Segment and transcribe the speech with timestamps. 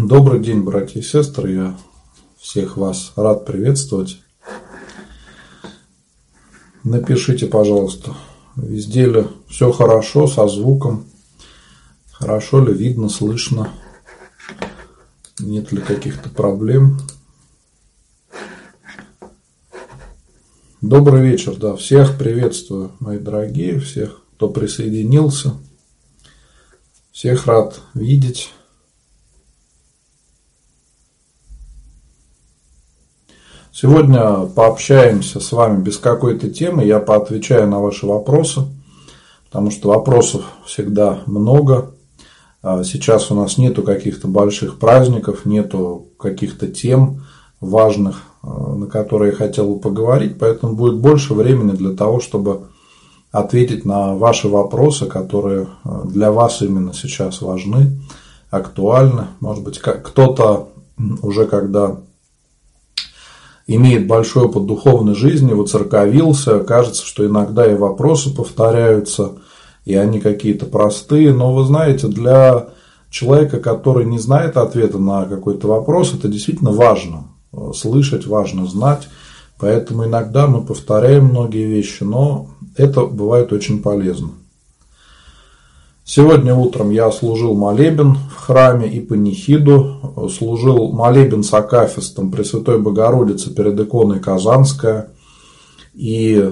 [0.00, 1.52] Добрый день, братья и сестры.
[1.54, 1.78] Я
[2.38, 4.22] всех вас рад приветствовать.
[6.84, 8.14] Напишите, пожалуйста,
[8.54, 11.08] везде ли все хорошо со звуком,
[12.12, 13.72] хорошо ли видно, слышно,
[15.40, 17.00] нет ли каких-то проблем.
[20.80, 25.54] Добрый вечер, да, всех приветствую, мои дорогие, всех, кто присоединился.
[27.10, 28.52] Всех рад видеть.
[33.80, 38.62] Сегодня пообщаемся с вами без какой-то темы, я поотвечаю на ваши вопросы,
[39.44, 41.92] потому что вопросов всегда много.
[42.60, 47.22] А сейчас у нас нету каких-то больших праздников, нету каких-то тем
[47.60, 52.62] важных, а, на которые я хотел бы поговорить, поэтому будет больше времени для того, чтобы
[53.30, 58.00] ответить на ваши вопросы, которые а, для вас именно сейчас важны,
[58.50, 59.28] актуальны.
[59.38, 60.70] Может быть, кто-то
[61.22, 61.98] уже когда
[63.68, 69.32] имеет большой опыт духовной жизни, воцерковился, кажется, что иногда и вопросы повторяются,
[69.84, 72.68] и они какие-то простые, но вы знаете, для
[73.10, 77.28] человека, который не знает ответа на какой-то вопрос, это действительно важно,
[77.74, 79.08] слышать, важно знать,
[79.58, 84.30] поэтому иногда мы повторяем многие вещи, но это бывает очень полезно.
[86.10, 93.54] Сегодня утром я служил молебен в храме и панихиду, служил молебен с акафистом Пресвятой Богородицы
[93.54, 95.10] перед иконой Казанская,
[95.92, 96.50] и э,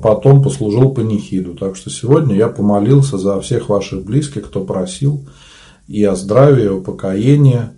[0.00, 1.56] потом послужил панихиду.
[1.56, 5.26] Так что сегодня я помолился за всех ваших близких, кто просил,
[5.88, 7.70] и о здравии, и о покоении.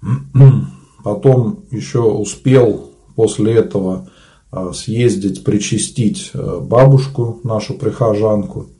[1.02, 4.08] Потом еще успел после этого
[4.52, 8.68] э, съездить, причастить э, бабушку, нашу прихожанку–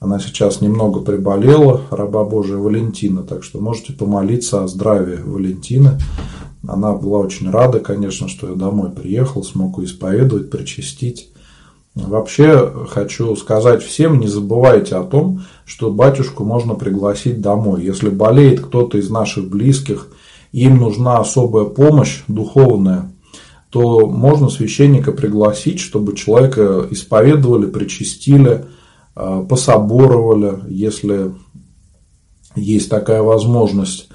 [0.00, 5.98] она сейчас немного приболела, раба Божия Валентина, так что можете помолиться о здравии Валентины.
[6.68, 11.30] Она была очень рада, конечно, что я домой приехал, смог исповедовать, причастить.
[11.94, 17.84] Вообще хочу сказать всем, не забывайте о том, что батюшку можно пригласить домой.
[17.84, 20.08] Если болеет кто-то из наших близких,
[20.52, 23.12] им нужна особая помощь духовная,
[23.70, 28.66] то можно священника пригласить, чтобы человека исповедовали, причастили,
[29.48, 31.32] пособоровали, если
[32.54, 34.08] есть такая возможность.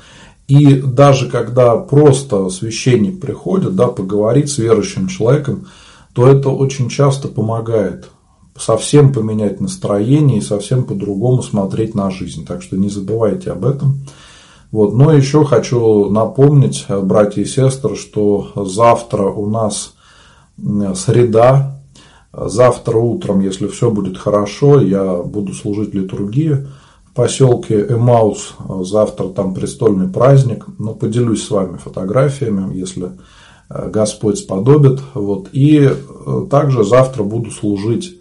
[0.47, 5.67] И даже когда просто священник приходит, да, поговорить с верующим человеком,
[6.13, 8.09] то это очень часто помогает
[8.57, 12.45] совсем поменять настроение и совсем по-другому смотреть на жизнь.
[12.45, 14.05] Так что не забывайте об этом.
[14.71, 14.93] Вот.
[14.93, 19.93] Но еще хочу напомнить, братья и сестры, что завтра у нас
[20.57, 21.80] среда,
[22.33, 26.69] Завтра утром, если все будет хорошо, я буду служить литургию
[27.05, 28.55] в поселке Эмаус.
[28.83, 30.65] Завтра там престольный праздник.
[30.79, 33.11] Но поделюсь с вами фотографиями, если
[33.69, 35.01] э, Господь сподобит.
[35.13, 35.49] Вот.
[35.51, 38.17] И э, также завтра буду служить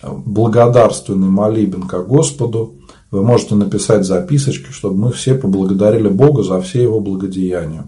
[0.00, 2.76] э, благодарственный молебен к Господу.
[3.10, 7.86] Вы можете написать записочки, чтобы мы все поблагодарили Бога за все его благодеяния.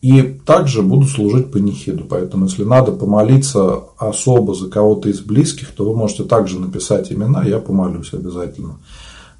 [0.00, 2.04] И также буду служить панихиду.
[2.04, 7.44] Поэтому, если надо помолиться особо за кого-то из близких, то вы можете также написать имена,
[7.44, 8.76] я помолюсь обязательно.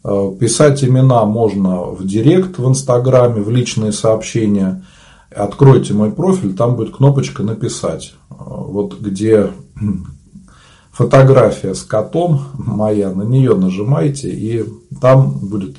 [0.02, 4.84] Э, писать имена можно в директ в Инстаграме, в личные сообщения.
[5.30, 8.14] Откройте мой профиль, там будет кнопочка «Написать».
[8.30, 9.50] Э, вот где
[10.90, 14.64] фотография с котом моя, на нее нажимайте, и
[15.00, 15.76] там будет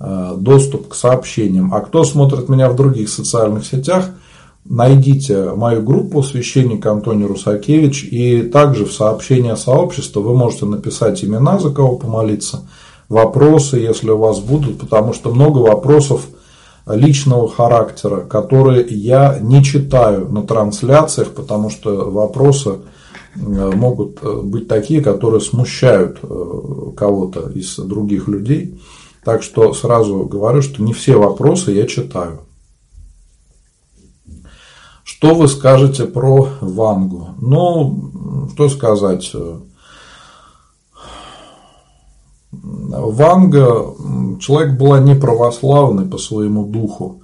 [0.00, 1.74] доступ к сообщениям.
[1.74, 4.10] А кто смотрит меня в других социальных сетях,
[4.64, 11.58] найдите мою группу «Священник Антоний Русакевич» и также в сообщение сообщества вы можете написать имена,
[11.58, 12.62] за кого помолиться,
[13.08, 16.28] вопросы, если у вас будут, потому что много вопросов
[16.86, 22.76] личного характера, которые я не читаю на трансляциях, потому что вопросы
[23.34, 26.18] э, могут э, быть такие, которые смущают
[26.96, 28.78] кого-то из других людей.
[29.28, 32.46] Так что сразу говорю, что не все вопросы я читаю.
[35.04, 37.34] Что вы скажете про Вангу?
[37.38, 39.30] Ну, что сказать?
[42.72, 43.94] Ванга,
[44.40, 47.20] человек была не православный по своему духу.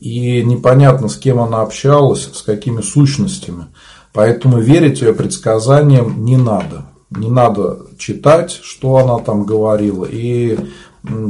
[0.00, 3.66] И непонятно, с кем она общалась, с какими сущностями.
[4.12, 6.86] Поэтому верить ее предсказаниям не надо.
[7.10, 10.04] Не надо читать, что она там говорила.
[10.04, 10.56] И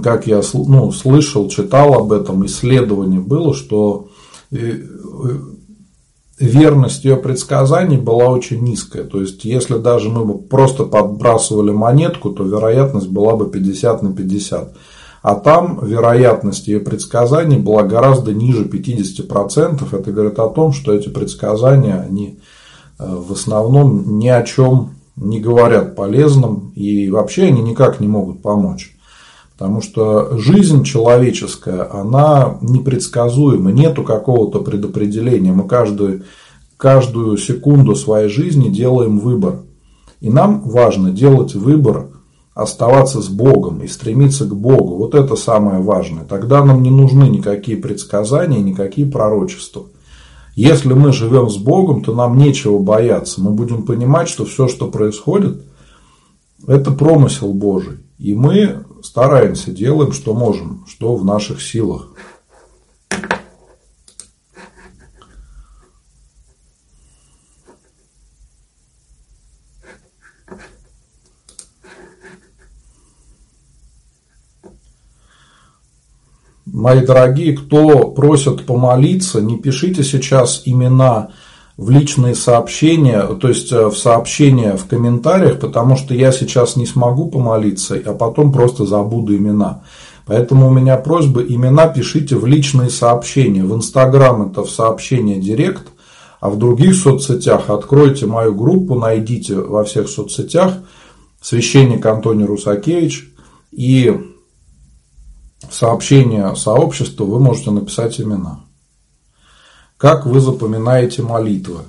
[0.02, 4.08] как я ну, слышал, читал об этом, исследование было, что
[4.50, 4.84] э, э,
[6.38, 9.04] верность ее предсказаний была очень низкая.
[9.04, 14.12] То есть, если даже мы бы просто подбрасывали монетку, то вероятность была бы 50 на
[14.12, 14.74] 50.
[15.22, 19.86] А там вероятность ее предсказаний была гораздо ниже 50%.
[19.92, 22.40] Это говорит о том, что эти предсказания, они
[22.98, 28.40] э, в основном ни о чем не говорят полезным и вообще они никак не могут
[28.40, 28.96] помочь.
[29.60, 35.52] Потому что жизнь человеческая, она непредсказуема, нету какого-то предопределения.
[35.52, 36.22] Мы каждую,
[36.78, 39.56] каждую секунду своей жизни делаем выбор.
[40.22, 42.06] И нам важно делать выбор,
[42.54, 44.96] оставаться с Богом и стремиться к Богу.
[44.96, 46.24] Вот это самое важное.
[46.24, 49.82] Тогда нам не нужны никакие предсказания, никакие пророчества.
[50.54, 53.42] Если мы живем с Богом, то нам нечего бояться.
[53.42, 55.66] Мы будем понимать, что все, что происходит,
[56.66, 57.98] это промысел Божий.
[58.18, 62.14] И мы стараемся, делаем, что можем, что в наших силах.
[76.80, 81.32] Мои дорогие, кто просят помолиться, не пишите сейчас имена
[81.80, 86.84] в личные сообщения, то есть э, в сообщения в комментариях, потому что я сейчас не
[86.84, 89.82] смогу помолиться, а потом просто забуду имена.
[90.26, 93.64] Поэтому у меня просьба, имена пишите в личные сообщения.
[93.64, 95.86] В Инстаграм это в сообщение Директ,
[96.38, 100.74] а в других соцсетях откройте мою группу, найдите во всех соцсетях
[101.40, 103.32] священник Антоний Русакевич
[103.72, 104.20] и
[105.70, 108.64] сообщение сообществу вы можете написать имена.
[110.00, 111.80] Как вы запоминаете молитвы?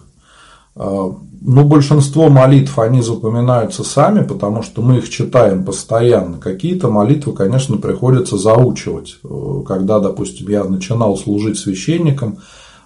[0.75, 6.37] А, ну, большинство молитв, они запоминаются сами, потому что мы их читаем постоянно.
[6.37, 9.17] Какие-то молитвы, конечно, приходится заучивать.
[9.65, 12.39] Когда, допустим, я начинал служить священником,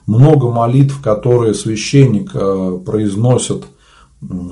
[0.06, 3.64] много молитв, которые священник э, произносит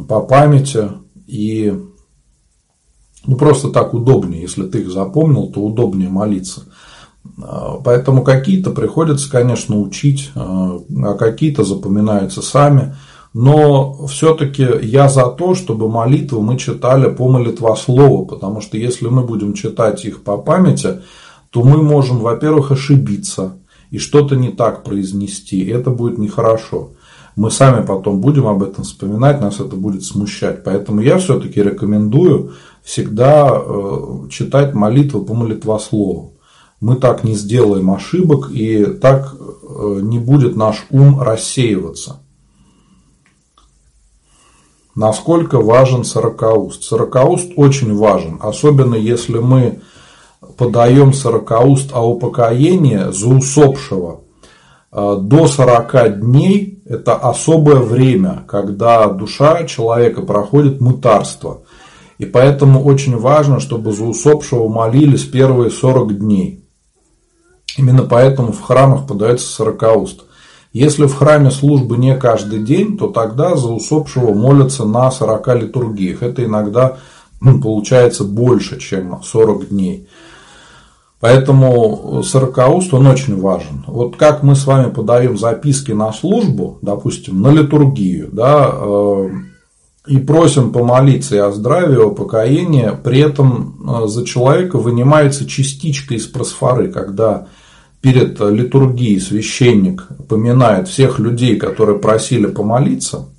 [0.10, 0.90] по памяти,
[1.28, 1.72] и
[3.28, 6.64] ну, просто так удобнее, если ты их запомнил, то удобнее молиться.
[7.84, 10.80] Поэтому какие-то приходится, конечно, учить, а,
[11.18, 12.96] какие-то запоминаются сами.
[13.34, 19.24] Но все-таки я за то, чтобы молитвы мы читали по молитвослову, потому что если мы
[19.24, 21.02] будем читать их по памяти,
[21.50, 23.58] то мы можем, во-первых, ошибиться
[23.90, 25.64] и что-то не так произнести.
[25.64, 26.92] И это будет нехорошо.
[27.36, 30.64] Мы сами потом будем об этом вспоминать, нас это будет смущать.
[30.64, 32.54] Поэтому я все-таки рекомендую
[32.84, 36.33] всегда э, читать молитвы по молитвослову
[36.84, 42.18] мы так не сделаем ошибок, и так э, не будет наш ум рассеиваться.
[44.94, 46.84] Насколько важен сорокауст?
[46.84, 49.80] Сорокауст очень важен, особенно если мы
[50.58, 54.20] подаем сорокауст о упокоении за усопшего.
[54.92, 61.62] Э, до 40 дней– это особое время, когда душа человека проходит мытарство.
[62.18, 66.63] И поэтому очень важно, чтобы за усопшего молились первые 40 дней.
[67.78, 70.24] Именно поэтому в храмах подается сорокауст.
[70.74, 76.24] Если в храме службы не каждый день, то тогда за усопшего молятся на 40 литургиях.
[76.24, 76.98] Это иногда
[77.42, 80.08] ну, получается больше, чем 40 дней.
[81.20, 83.86] Поэтому сорокауст, он очень важен.
[83.88, 89.30] Вот как мы с вами подаем записки на службу, допустим, на литургию, да, э,
[90.08, 96.14] и просим помолиться и о здравии, о покоении, при этом э, за человека вынимается частичка
[96.14, 97.48] из просфоры, когда
[98.04, 103.30] перед литургией священник поминает всех людей, которые просили помолиться,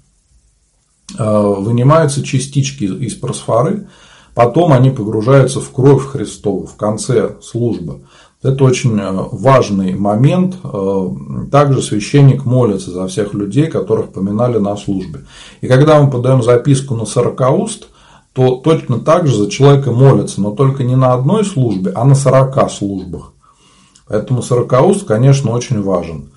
[1.19, 3.89] э, вынимаются частички из просфоры,
[4.35, 8.07] потом они погружаются в кровь Христову в конце службы.
[8.43, 10.57] Это очень э, важный момент.
[10.65, 11.09] Э,
[11.53, 15.27] также священник молится за всех людей, которых поминали на службе.
[15.61, 17.89] И когда мы подаем записку на сорокауст,
[18.33, 22.15] то точно так же за человека молятся, но только не на одной службе, а на
[22.15, 23.34] сорока службах.
[24.15, 26.31] Поэтому сорокауст, конечно, очень важен.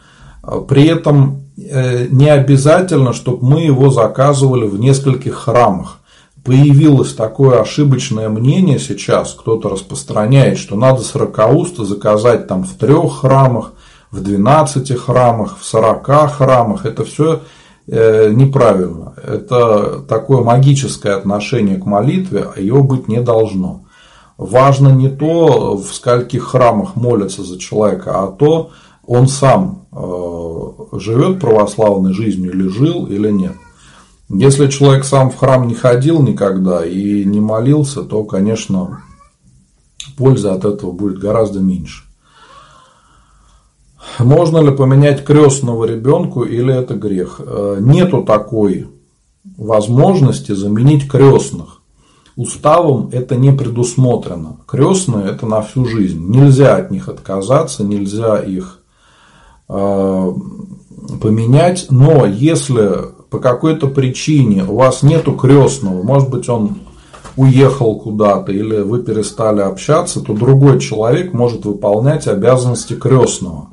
[0.67, 5.99] При этом э, не обязательно, чтобы мы его заказывали в нескольких храмах.
[6.43, 13.73] Появилось такое ошибочное мнение сейчас, кто-то распространяет, что надо сорокауста заказать там в трех храмах,
[14.09, 16.85] в 12 храмах, в 40 храмах.
[16.87, 17.41] Это все
[17.85, 19.13] э, неправильно.
[19.23, 23.83] Это такое магическое отношение к молитве, а его быть не должно
[24.37, 28.71] важно не то, в скольких храмах молятся за человека, а то,
[29.05, 33.53] он сам э, живет православной жизнью или жил, или нет.
[34.29, 39.01] Если человек сам в храм не ходил никогда и не молился, то, конечно,
[40.17, 42.03] пользы от этого будет гораздо меньше.
[44.19, 47.39] Можно ли поменять крестного ребенку или это грех?
[47.39, 48.87] Э, нету такой
[49.57, 51.76] возможности заменить крестных.
[52.37, 54.57] Уставом это не предусмотрено.
[54.67, 56.23] Крестные это на всю жизнь.
[56.29, 58.79] Нельзя от них отказаться, нельзя их
[59.67, 60.33] э,
[61.21, 61.87] поменять.
[61.89, 66.77] Но если по какой-то причине у вас нету крестного, может быть он
[67.35, 73.69] уехал куда-то или вы перестали общаться, то другой человек может выполнять обязанности крестного.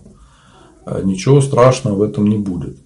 [0.87, 2.79] Э, ничего страшного в этом не будет.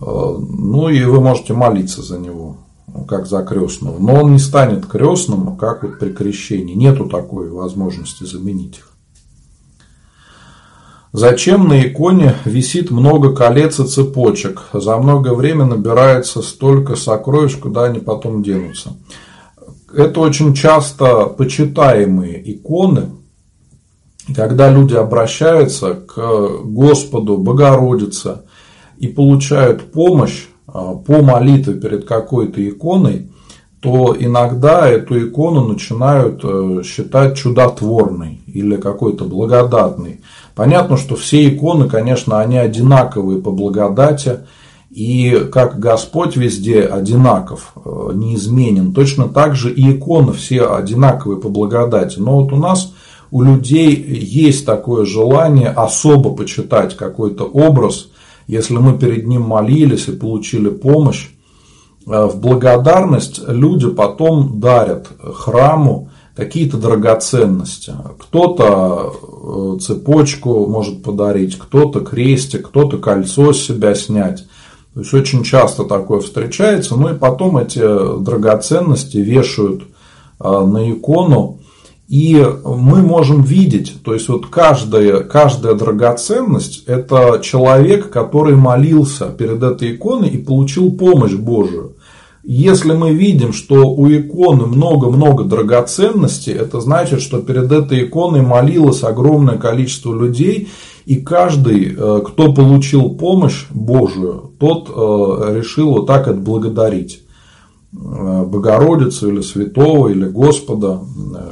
[0.00, 2.58] Э, ну и вы можете молиться за него,
[3.08, 3.98] как за крестного.
[3.98, 6.74] Но он не станет крестным, как вот при крещении.
[6.74, 8.86] Нету такой возможности заменить их.
[11.12, 14.62] Зачем на иконе висит много колец и цепочек?
[14.72, 18.94] За много времени набирается столько сокровищ, куда они потом денутся
[19.94, 23.10] это очень часто почитаемые иконы,
[24.34, 28.42] когда люди обращаются к Господу, Богородице
[28.98, 33.30] и получают помощь по молитве перед какой-то иконой,
[33.80, 40.20] то иногда эту икону начинают э, считать чудотворной или какой-то благодатной.
[40.54, 44.40] Понятно, что все иконы, конечно, они одинаковые по благодати,
[44.90, 51.48] и как Господь везде одинаков, э, неизменен, точно так же и иконы все одинаковые по
[51.48, 52.18] благодати.
[52.18, 52.92] Но вот у нас,
[53.30, 58.08] у людей есть такое желание особо почитать какой-то образ,
[58.50, 61.28] если мы перед ним молились и получили помощь.
[62.06, 67.92] Э, в благодарность люди потом дарят храму какие-то драгоценности.
[68.18, 74.44] Кто-то э, цепочку может подарить, кто-то крестик, кто-то кольцо с себя снять.
[74.94, 76.96] То есть очень часто такое встречается.
[76.96, 77.80] Ну и потом эти
[78.20, 79.84] драгоценности вешают
[80.40, 81.59] а, на икону.
[82.10, 89.62] И мы можем видеть, то есть вот каждая, каждая драгоценность– это человек, который молился перед
[89.62, 91.94] этой иконой и получил помощь Божию.
[92.42, 99.04] Если мы видим, что у иконы много-много драгоценностей, это значит, что перед этой иконой молилось
[99.04, 100.68] огромное количество людей,
[101.06, 107.22] и каждый, э, кто получил помощь Божию, тот э, решил вот так отблагодарить
[107.92, 111.00] Богородицу или Святого, или Господа,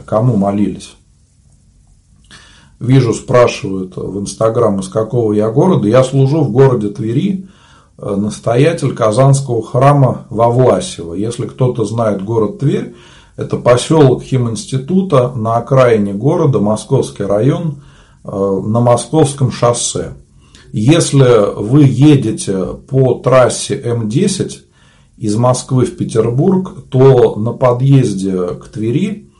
[0.06, 0.94] кому молились.
[2.78, 5.88] Вижу, спрашивают в Инстаграм, из какого я города.
[5.88, 7.48] Я служу в городе Твери,
[7.98, 11.14] настоятель Казанского храма во Власево.
[11.14, 12.94] Если кто-то знает город Тверь,
[13.36, 17.82] это поселок Химинститута на окраине города, Московский район,
[18.30, 20.14] Э, на московском шоссе.
[20.72, 24.52] Если вы едете по трассе М10
[25.18, 29.30] из Москвы в Петербург, то на подъезде к Твери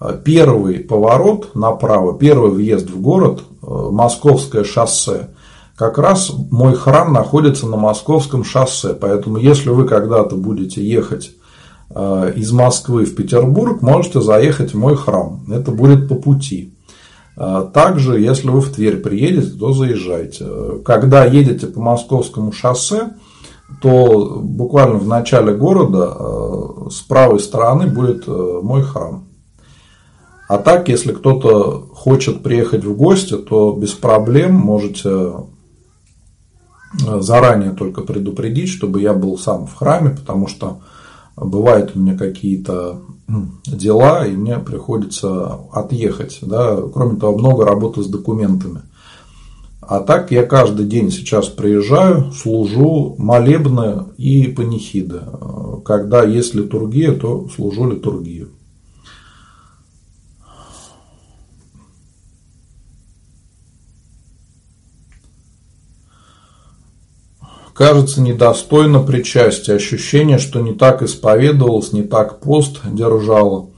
[0.00, 5.30] э, первый поворот направо, первый въезд в город, э, Московское шоссе.
[5.76, 11.32] Как раз мой храм находится на Московском шоссе, поэтому если вы когда-то будете ехать
[12.36, 15.44] из Москвы в Петербург, можете заехать в мой храм.
[15.50, 16.74] Это будет по пути.
[17.36, 20.46] Также, если вы в Тверь приедете, то заезжайте.
[20.86, 23.10] Когда едете по Московскому шоссе,
[23.80, 29.24] то буквально в начале города э, с правой стороны будет э, мой храм.
[30.48, 35.08] А так, если кто-то хочет приехать в гости, то без проблем можете
[37.06, 40.80] э, заранее только предупредить, чтобы я был сам в храме, потому что
[41.36, 43.00] бывают у меня какие-то
[43.66, 46.38] дела, и мне приходится отъехать.
[46.42, 46.76] Да?
[46.92, 48.82] Кроме того, много работы с документами.
[49.82, 55.22] А так я каждый день сейчас приезжаю, служу молебны и панихиды.
[55.84, 58.50] Когда есть литургия, то служу литургию.
[67.74, 73.71] Кажется недостойно причастия, ощущение, что не так исповедовалась, не так пост держала.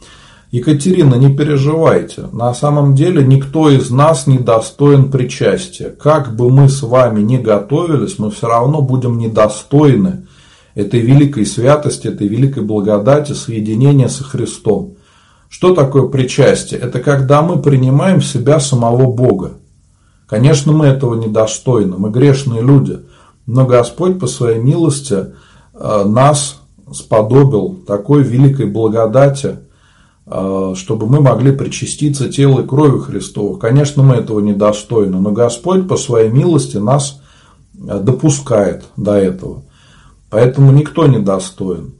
[0.54, 5.90] Екатерина, не переживайте, на самом деле никто из нас не достоин причастия.
[5.90, 10.26] Как бы мы с вами ни готовились, мы все равно будем недостойны
[10.74, 14.94] этой великой святости, этой великой благодати, соединения со Христом.
[15.48, 16.80] Что такое причастие?
[16.80, 19.52] Это когда мы принимаем в себя самого Бога.
[20.26, 23.00] Конечно, мы этого недостойны, мы грешные люди–
[23.46, 25.14] но Господь по своей милости
[25.74, 26.60] э, нас
[26.92, 29.58] сподобил такой великой благодати,
[30.26, 33.58] чтобы мы могли причаститься телу и крови Христовых.
[33.58, 37.20] Конечно, мы этого недостойны, но Господь по своей милости нас
[37.76, 39.64] э, допускает до этого.
[40.30, 41.94] Поэтому никто не достоин.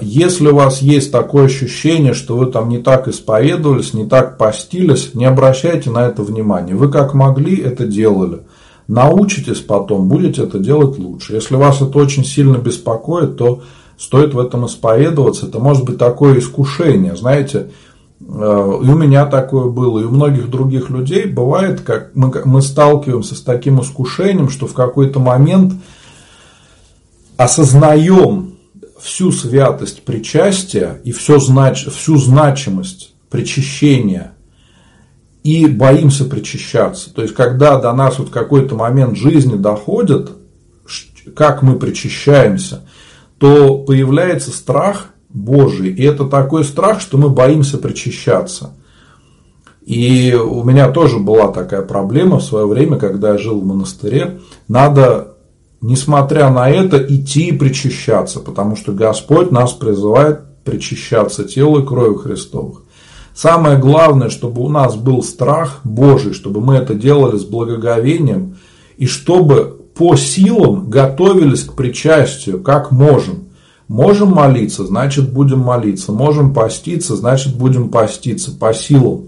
[0.00, 5.14] Если у вас есть такое ощущение, что вы там не так исповедовались, не так постились,
[5.14, 6.74] не обращайте на это внимания.
[6.74, 8.40] Вы как могли, это делали–
[8.88, 11.34] научитесь потом, будете это делать лучше.
[11.34, 13.62] Если вас это очень сильно беспокоит, то
[13.98, 15.46] стоит в этом исповедоваться.
[15.46, 17.70] Это может быть такое искушение, знаете,
[18.20, 22.62] э, и у меня такое было, и у многих других людей бывает, как мы, мы
[22.62, 25.74] сталкиваемся с таким искушением, что в какой-то момент
[27.36, 28.54] осознаем
[29.00, 34.32] всю святость причастия и всю, знач, всю значимость причащения
[35.42, 37.12] и боимся причащаться.
[37.12, 40.30] То есть, когда до нас вот какой-то момент жизни доходит,
[41.34, 42.82] как мы причащаемся,
[43.38, 45.90] то появляется страх Божий.
[45.90, 48.74] И это такой страх, что мы боимся причащаться.
[49.84, 54.40] И у меня тоже была такая проблема в свое время, когда я жил в монастыре.
[54.66, 55.36] Надо,
[55.80, 62.16] несмотря на это, идти и причащаться, потому что Господь нас призывает причащаться телу и кровью
[62.16, 62.82] Христовых.
[63.34, 68.58] Самое главное, чтобы у нас был страх Божий, чтобы мы это делали с благоговением,
[68.98, 73.48] и чтобы по силам готовились к причастию, как можем.
[73.88, 76.12] Можем молиться, значит будем молиться.
[76.12, 79.24] Можем поститься, значит будем поститься по силам.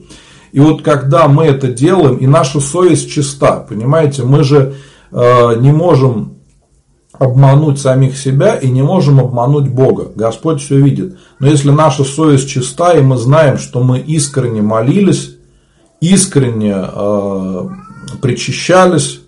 [0.53, 4.75] И вот когда мы это делаем, и наша совесть чиста, понимаете, мы же
[5.11, 6.35] э, не можем
[7.19, 10.13] обмануть самих себя и не можем обмануть Бога.
[10.15, 11.19] Господь все видит.
[11.41, 15.37] Но если наша совесть чиста, и мы знаем, что мы искренне молились,
[16.01, 17.69] искренне э,
[18.23, 19.20] причащались,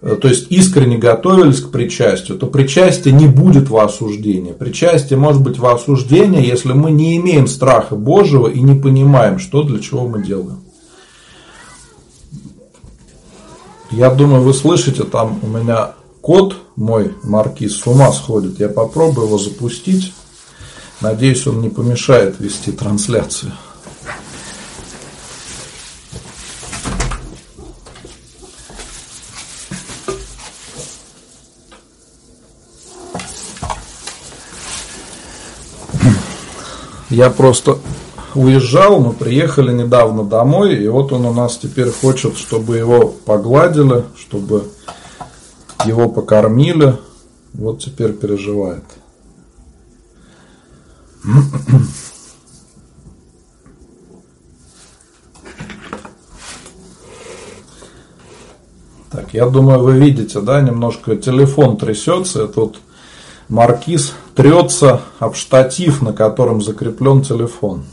[0.00, 4.52] то есть искренне готовились к причастию, то причастие не будет во осуждении.
[4.52, 9.62] Причастие может быть во осуждении, если мы не имеем страха Божьего и не понимаем, что
[9.62, 10.60] для чего мы делаем.
[13.90, 15.92] Я думаю, вы слышите, там у меня
[16.22, 18.58] кот мой, маркиз, с ума сходит.
[18.58, 20.14] Я попробую его запустить.
[21.02, 23.52] Надеюсь, он не помешает вести трансляцию.
[37.10, 37.78] Я просто
[38.36, 44.04] уезжал, мы приехали недавно домой, и вот он у нас теперь хочет, чтобы его погладили,
[44.16, 44.68] чтобы
[45.84, 46.96] его покормили.
[47.52, 48.84] Вот теперь переживает.
[59.10, 62.44] Так, я думаю, вы видите, да, немножко телефон трясется.
[62.44, 62.78] Это вот
[63.50, 67.84] маркиз трется об штатив, на котором закреплен телефон.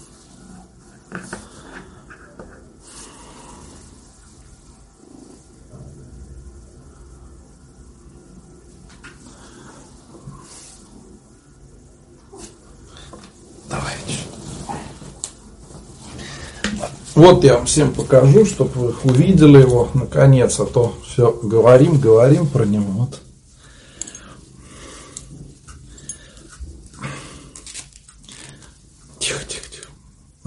[17.15, 22.45] Вот я вам всем покажу, чтобы вы увидели его наконец, а то все говорим, говорим
[22.45, 22.91] про него.
[22.91, 23.21] Вот.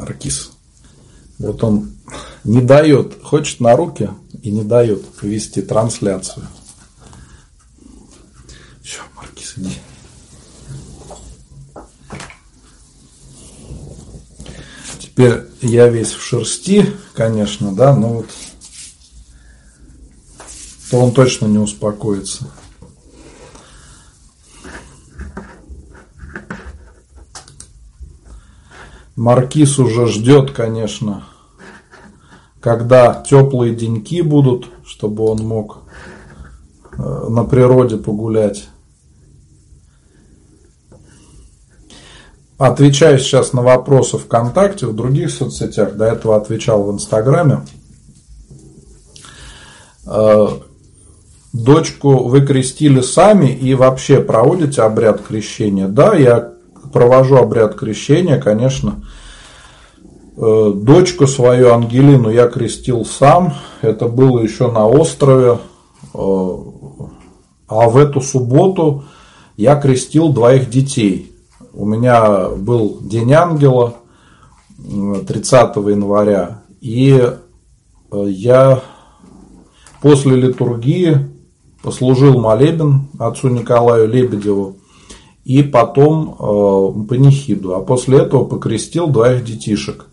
[0.00, 0.50] Аркис.
[1.38, 1.92] Вот он
[2.50, 4.10] не дает, хочет на руки
[4.42, 6.48] и не дает вести трансляцию.
[8.82, 9.78] Все, Маркис, иди.
[14.98, 18.26] Теперь я весь в шерсти, конечно, да, но вот
[20.90, 22.50] то он точно не успокоится.
[29.14, 31.28] Маркиз уже ждет, конечно,
[32.60, 35.78] когда теплые деньки будут, чтобы он мог
[36.98, 38.68] э, на природе погулять.
[42.58, 45.96] Отвечаю сейчас на вопросы ВКонтакте, в других соцсетях.
[45.96, 47.60] До этого отвечал в Инстаграме.
[50.06, 50.48] Э,
[51.54, 55.88] дочку вы крестили сами и вообще проводите обряд крещения?
[55.88, 56.52] Да, я
[56.92, 59.02] провожу обряд крещения, конечно.
[60.42, 63.52] Э, дочку свою Ангелину я крестил сам.
[63.82, 65.58] Это было еще на острове.
[66.14, 66.56] Э,
[67.68, 69.04] а в эту субботу
[69.58, 71.30] я крестил двоих детей.
[71.74, 73.96] У меня был День Ангела
[74.78, 76.62] 30 января.
[76.80, 78.80] И э, я
[80.00, 81.18] после литургии
[81.82, 84.76] послужил молебен отцу Николаю Лебедеву
[85.44, 87.74] и потом э, панихиду.
[87.74, 90.06] А после этого покрестил двоих детишек.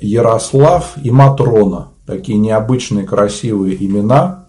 [0.00, 1.88] Ярослав и Матрона.
[2.06, 4.48] Такие необычные красивые имена.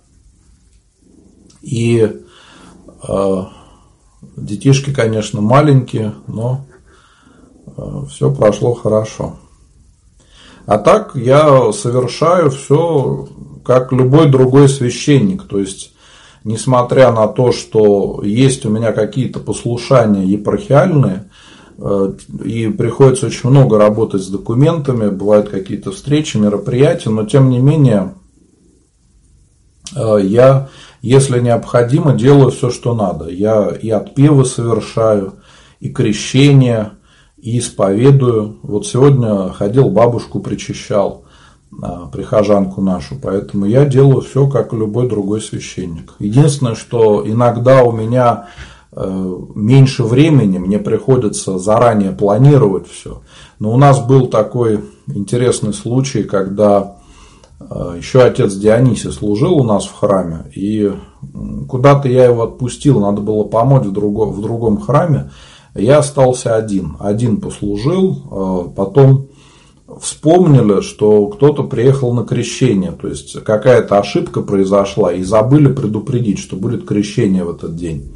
[1.61, 2.23] И
[3.07, 3.43] э,
[4.37, 6.65] детишки, конечно, маленькие, но
[7.65, 9.37] э, все прошло хорошо.
[10.65, 13.27] А так я совершаю все
[13.65, 15.43] как любой другой священник.
[15.47, 15.93] То есть
[16.43, 21.28] несмотря на то, что есть у меня какие-то послушания епархиальные,
[22.43, 28.15] и приходится очень много работать с документами, бывают какие-то встречи, мероприятия, но тем не менее
[29.95, 30.69] э, я,
[31.01, 33.29] если необходимо, делаю все, что надо.
[33.29, 35.35] Я и отпевы совершаю,
[35.79, 36.91] и крещение,
[37.37, 38.59] и исповедую.
[38.63, 41.25] Вот сегодня ходил, бабушку причащал.
[41.81, 43.15] А, прихожанку нашу.
[43.21, 46.13] Поэтому я делаю все, как любой другой священник.
[46.19, 48.69] Единственное, что иногда у меня э,
[49.55, 53.21] меньше времени, мне приходится заранее планировать все.
[53.59, 56.97] Но у нас был такой интересный случай, когда
[57.59, 60.91] э, еще отец Дионисий служил у нас в храме, и
[61.67, 65.31] куда-то я его отпустил, надо было помочь в другом, в другом храме.
[65.75, 66.97] Я остался один.
[66.99, 69.29] Один послужил, э, потом
[70.01, 76.55] вспомнили, что кто-то приехал на крещение, то есть какая-то ошибка произошла и забыли предупредить, что
[76.55, 78.13] будет крещение в этот день.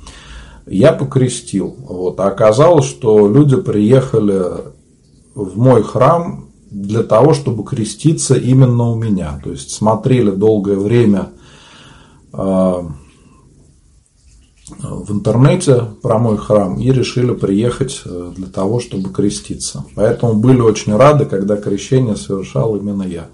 [0.65, 1.75] Я покрестил.
[1.79, 2.19] Вот.
[2.19, 4.43] А оказалось, что люди приехали
[5.35, 9.39] в мой храм для того, чтобы креститься именно у меня.
[9.43, 11.29] То есть смотрели долгое время
[12.31, 12.87] а,
[14.81, 19.85] в интернете про мой храм и решили приехать э, для того, чтобы креститься.
[19.95, 23.27] Поэтому были очень рады, когда крещение совершал именно я.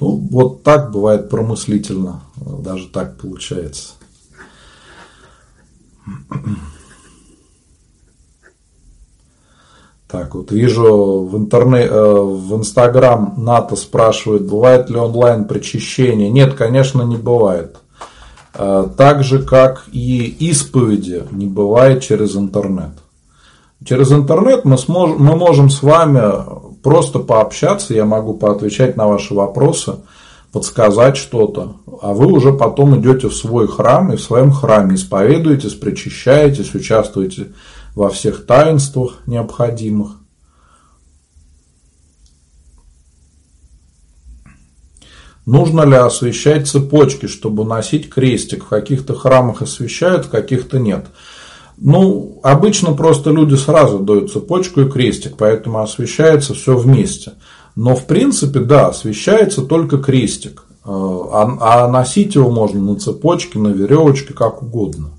[0.00, 3.94] Ну, вот так бывает промыслительно, даже так получается.
[10.08, 16.30] Так, вот вижу в интернете, э, в Инстаграм НАТО спрашивает, бывает ли онлайн причащение.
[16.30, 17.76] Нет, конечно, не бывает.
[18.54, 22.92] Э, так же, как и исповеди не бывает через интернет.
[23.84, 26.22] Через интернет мы, сможем, мы можем с вами
[26.82, 29.96] просто пообщаться, я могу поотвечать на ваши вопросы,
[30.52, 35.74] подсказать что-то, а вы уже потом идете в свой храм и в своем храме исповедуетесь,
[35.74, 37.48] причащаетесь, участвуете
[37.96, 40.18] во всех таинствах необходимых.
[45.46, 48.64] Нужно ли освещать цепочки, чтобы носить крестик?
[48.64, 51.06] В каких-то храмах освещают, в каких-то нет.
[51.78, 57.32] Ну, обычно просто люди сразу дают цепочку и крестик, поэтому освещается все вместе.
[57.76, 60.64] Но в принципе, да, освещается только крестик.
[60.84, 65.15] А, а носить его можно на цепочке, на веревочке, как угодно.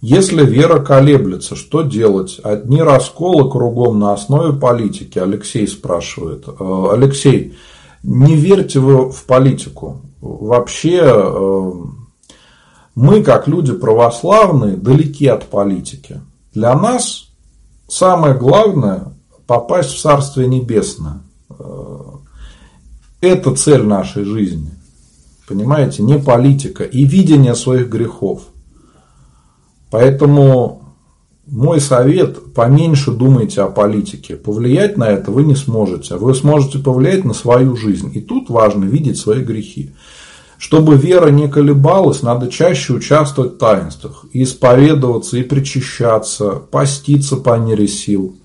[0.00, 2.40] Если вера колеблется, что делать?
[2.42, 6.46] Одни расколы кругом на основе политики, Алексей спрашивает.
[6.48, 7.58] Э, Алексей,
[8.02, 10.00] не верьте вы в политику.
[10.22, 11.72] Вообще, э,
[12.94, 16.22] мы, как люди православные, далеки от политики.
[16.54, 17.28] Для нас
[17.86, 19.12] самое главное–
[19.46, 21.20] попасть в Царствие Небесное.
[21.50, 21.98] Э,
[23.20, 24.70] это цель нашей жизни.
[25.46, 28.42] Понимаете, не политика и видение своих грехов.
[29.90, 30.80] Поэтому
[31.46, 34.36] мой совет, поменьше думайте о политике.
[34.36, 36.16] Повлиять на это вы не сможете.
[36.16, 38.12] Вы сможете повлиять на свою жизнь.
[38.14, 39.92] И тут важно видеть свои грехи.
[40.58, 44.26] Чтобы вера не колебалась, надо чаще участвовать в таинствах.
[44.32, 48.36] И исповедоваться, и причащаться, поститься по мере сил.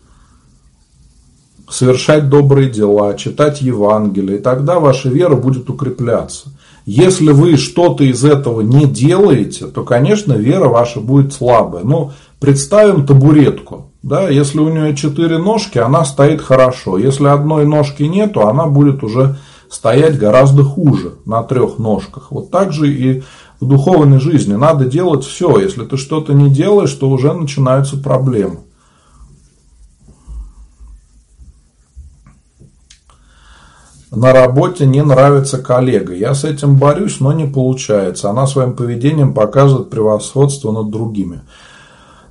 [1.69, 4.39] Совершать добрые дела, читать Евангелие.
[4.39, 6.49] И тогда ваша вера будет укрепляться.
[6.86, 11.84] Если вы что-то из этого не делаете, то, конечно, вера ваша будет слабая.
[11.84, 13.91] Ну, представим табуретку.
[14.04, 17.00] Да, если у нее четыре ножки, она стоит хорошо.
[17.00, 22.28] Если одной ножки нету, она будет уже стоять гораздо хуже на трех ножках.
[22.30, 23.24] Вот так же и
[23.60, 25.58] в духовной жизни надо делать все.
[25.58, 28.60] Если ты что-то не делаешь, то уже начинаются проблемы.
[34.15, 36.13] На работе не нравится коллега.
[36.13, 38.30] Я с этим борюсь, но не получается.
[38.30, 41.41] Она своим поведением показывает превосходство над другими.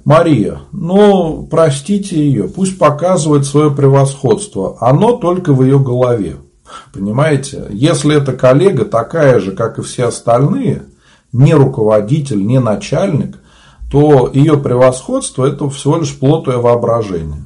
[0.05, 4.77] Мария, ну, простите ее, пусть показывает свое превосходство.
[4.81, 6.37] Оно только в ее голове.
[6.92, 7.66] Понимаете?
[7.70, 10.83] Если эта коллега такая же, как и все остальные,
[11.33, 13.38] не руководитель, не начальник,
[13.90, 17.44] то ее превосходство это всего лишь плод ее воображения.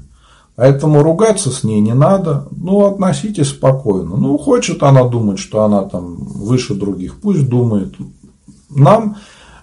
[0.59, 4.16] Поэтому ругаться с ней не надо, ну, относитесь спокойно.
[4.16, 7.94] Ну, хочет она думать, что она там выше других, пусть думает.
[8.68, 9.18] Нам,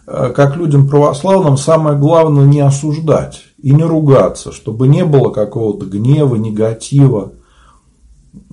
[0.07, 5.85] э, как людям православным, самое главное не осуждать и не ругаться, чтобы не было какого-то
[5.85, 7.33] гнева, негатива.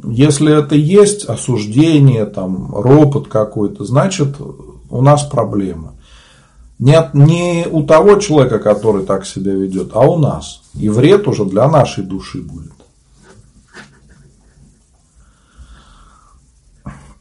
[0.03, 4.35] Если это есть осуждение, там, ропот какой-то, значит,
[4.91, 5.93] у нас проблема.
[6.83, 10.63] Не, не у того человека, который так себя ведет, а у нас.
[10.75, 12.73] И вред уже для нашей души будет.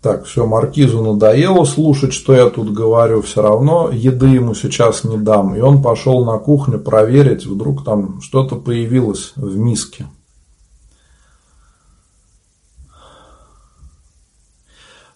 [0.02, 5.20] Так, все, Маркизу надоело слушать, что я тут говорю, все равно еды ему сейчас не
[5.20, 5.56] дам.
[5.56, 10.08] И он пошел на кухню проверить, вдруг там что-то появилось в миске.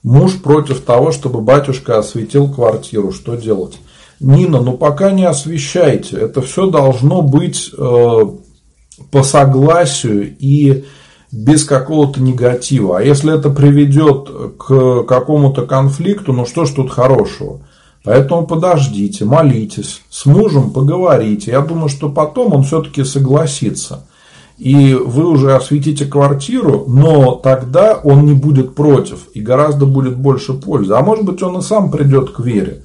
[0.03, 3.11] Муж против того, чтобы батюшка осветил квартиру.
[3.11, 3.79] Что делать?
[4.19, 6.17] Нина, ну пока не освещайте.
[6.17, 8.19] Это все должно быть э,
[9.11, 10.85] по согласию и
[11.31, 12.99] без какого-то негатива.
[12.99, 17.61] А если это приведет к какому-то конфликту, ну что ж тут хорошего?
[18.05, 21.51] Поэтому подождите, молитесь, с мужем поговорите.
[21.51, 24.05] Я думаю, что потом он все-таки согласится.
[24.57, 30.53] И вы уже осветите квартиру, но тогда он не будет против и гораздо будет больше
[30.53, 30.93] пользы.
[30.93, 32.84] А может быть он и сам придет к вере.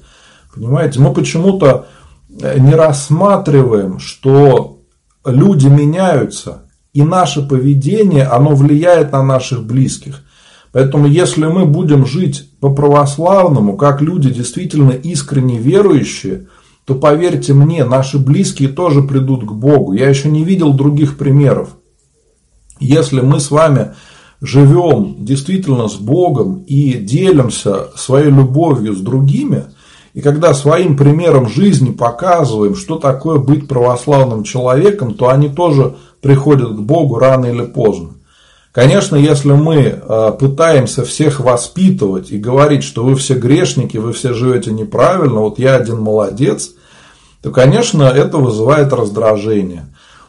[0.53, 1.87] Понимаете, мы почему-то
[2.29, 4.79] не рассматриваем, что
[5.25, 10.23] люди меняются, и наше поведение, оно влияет на наших близких.
[10.71, 16.47] Поэтому, если мы будем жить по-православному, как люди действительно искренне верующие,
[16.85, 19.93] то поверьте мне, наши близкие тоже придут к Богу.
[19.93, 21.77] Я еще не видел других примеров.
[22.79, 23.93] Если мы с вами
[24.41, 29.65] живем действительно с Богом и делимся своей любовью с другими,
[30.13, 36.69] и когда своим примером жизни показываем, что такое быть православным человеком, то они тоже приходят
[36.69, 38.09] к Богу рано или поздно.
[38.73, 44.33] Конечно, если мы э, пытаемся всех воспитывать и говорить, что вы все грешники, вы все
[44.33, 46.71] живете неправильно, вот я один молодец,
[47.41, 49.87] то, конечно, это вызывает раздражение.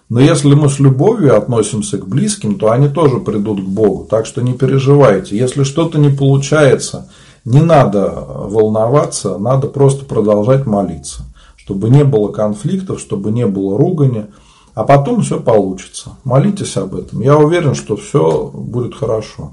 [0.08, 4.06] Но если мы с любовью относимся к близким, то они тоже придут к Богу.
[4.10, 5.38] Так что не переживайте.
[5.38, 7.08] Если что-то не получается,
[7.44, 11.24] не надо волноваться, надо просто продолжать молиться.
[11.56, 14.26] Чтобы не было конфликтов, чтобы не было ругани.
[14.74, 16.16] А потом все получится.
[16.24, 17.20] Молитесь об этом.
[17.20, 19.52] Я уверен, что все будет хорошо.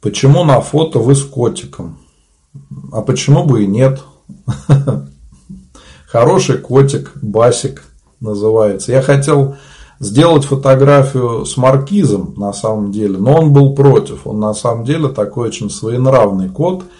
[0.00, 1.98] Почему на фото вы с котиком?
[2.92, 4.02] А почему бы и нет?
[6.06, 7.84] Хороший котик, басик
[8.20, 8.92] называется.
[8.92, 9.56] Я хотел
[10.02, 14.26] сделать фотографию с маркизом на самом деле, но он был против.
[14.26, 16.82] Он на самом деле такой очень своенравный кот–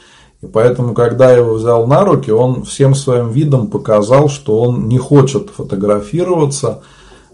[0.43, 4.89] и поэтому, когда я его взял на руки, он всем своим видом показал, что он
[4.89, 6.83] не хочет фотографироваться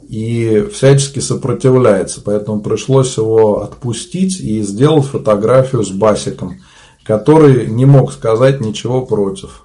[0.06, 2.20] и всячески сопротивляется.
[2.22, 6.56] Поэтому пришлось его отпустить и сделать фотографию с Басиком,
[7.02, 9.64] который не мог сказать ничего против.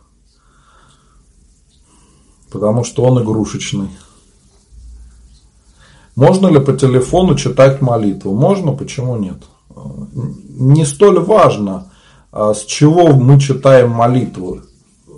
[2.49, 3.89] Потому что он игрушечный.
[6.15, 8.33] Можно ли по телефону читать молитву?
[8.35, 9.37] Можно, почему нет?
[10.49, 11.91] Не столь важно,
[12.31, 14.61] а с чего мы читаем молитву?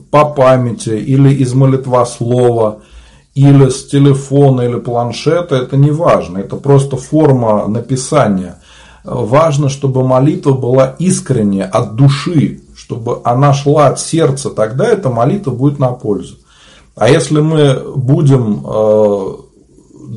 [0.10, 2.80] По памяти или из молитва слова,
[3.34, 8.60] или с телефона или планшета, это не важно, это просто форма написания.
[9.04, 15.52] Важно, чтобы молитва была искренняя, от души, чтобы она шла от сердца, тогда эта молитва
[15.52, 16.38] будет на пользу.
[16.96, 19.34] А если мы будем э,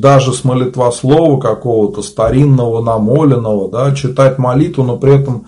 [0.01, 5.47] даже с молитва слова какого-то старинного, намоленного, да, читать молитву, но при этом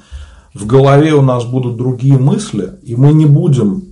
[0.54, 3.84] в голове у нас будут другие мысли, и мы не будем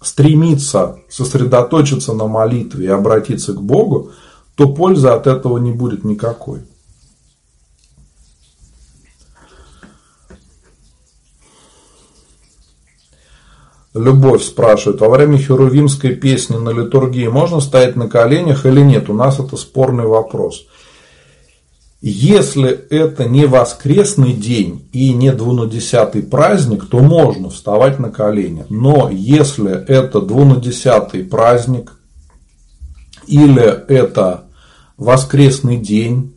[0.00, 4.10] стремиться сосредоточиться на молитве и обратиться к Богу,
[4.56, 6.60] то пользы от этого не будет никакой.
[13.94, 19.10] Любовь спрашивает, во время херувимской песни на литургии можно стоять на коленях или нет?
[19.10, 20.66] У нас это спорный вопрос.
[22.00, 28.64] Если это не воскресный день и не двунадесятый праздник, то можно вставать на колени.
[28.70, 31.92] Но если это двунадесятый праздник
[33.26, 34.44] или это
[34.96, 36.34] воскресный день,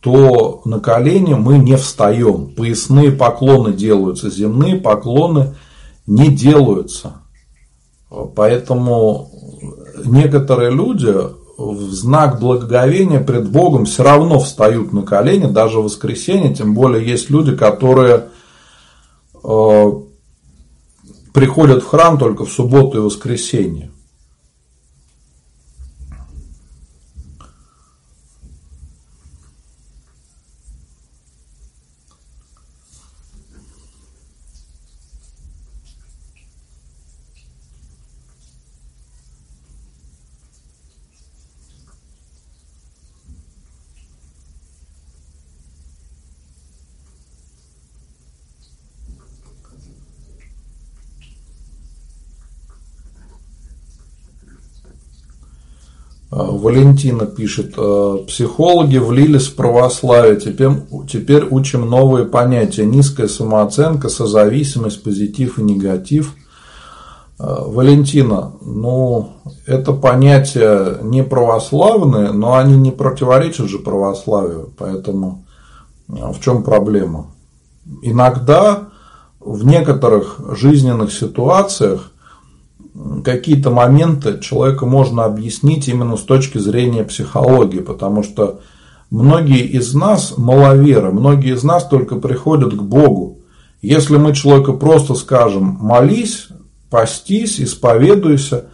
[0.00, 2.54] то на колени мы не встаем.
[2.54, 5.56] Поясные поклоны делаются, земные поклоны
[6.08, 7.22] не делаются.
[8.34, 9.30] Поэтому
[10.04, 11.14] некоторые люди
[11.58, 17.06] в знак благоговения пред Богом все равно встают на колени, даже в воскресенье, тем более
[17.06, 18.28] есть люди, которые
[19.44, 19.92] э,
[21.34, 23.90] приходят в храм только в субботу и воскресенье.
[56.38, 57.74] Валентина пишет,
[58.28, 60.70] психологи влились в православие, теперь,
[61.10, 66.34] теперь учим новые понятия, низкая самооценка, созависимость, позитив и негатив.
[67.38, 69.30] Валентина, ну,
[69.66, 75.44] это понятия не православные, но они не противоречат же православию, поэтому
[76.06, 77.26] в чем проблема?
[78.02, 78.88] Иногда
[79.40, 82.12] в некоторых жизненных ситуациях
[83.24, 88.60] какие-то моменты человека можно объяснить именно с точки зрения психологии, потому что
[89.10, 93.38] многие из нас маловеры, многие из нас только приходят к Богу.
[93.82, 96.48] Если мы человеку просто скажем молись,
[96.90, 98.66] постись, исповедуйся,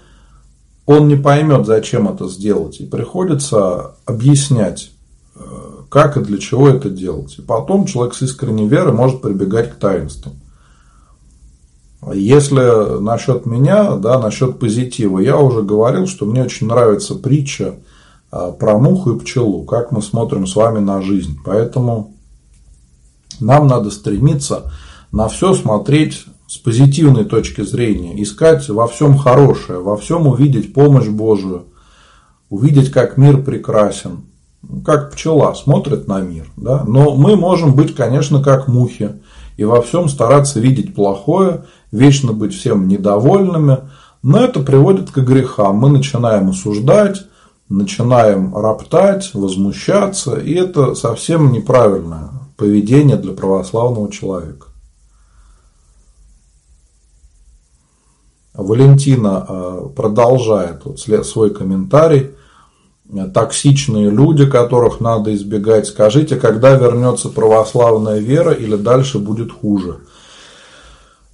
[0.87, 2.81] он не поймет, зачем это сделать.
[2.81, 4.93] И приходится объяснять,
[5.35, 5.41] э,
[5.89, 7.37] как и для чего это делать.
[7.39, 10.35] И потом человек с искренней верой может прибегать к таинствам.
[12.13, 17.77] Если насчет меня, да, насчет позитива, я уже говорил, что мне очень нравится притча
[18.31, 21.39] а, про муху и пчелу, как мы смотрим с вами на жизнь.
[21.45, 22.15] Поэтому
[23.41, 24.73] нам надо стремиться
[25.13, 31.09] на все смотреть с позитивной точки зрения, искать во всем хорошее, во всем увидеть помощь
[31.09, 31.67] Божию,
[32.51, 34.27] увидеть, как мир прекрасен,
[34.85, 36.47] как пчела смотрит на мир.
[36.57, 36.85] Да?
[36.87, 39.21] Но мы можем быть, конечно, как мухи,
[39.57, 41.65] и во всем стараться видеть плохое,
[41.95, 43.79] вечно быть всем недовольными,
[44.23, 45.77] но это приводит к грехам.
[45.77, 47.23] Мы начинаем осуждать,
[47.69, 54.67] начинаем роптать, возмущаться, и это совсем неправильное поведение для православного человека.
[58.55, 60.83] Валентина э, продолжает
[61.27, 62.31] свой комментарий
[63.33, 65.87] токсичные люди, которых надо избегать.
[65.87, 69.99] Скажите, когда вернется православная вера или дальше будет хуже?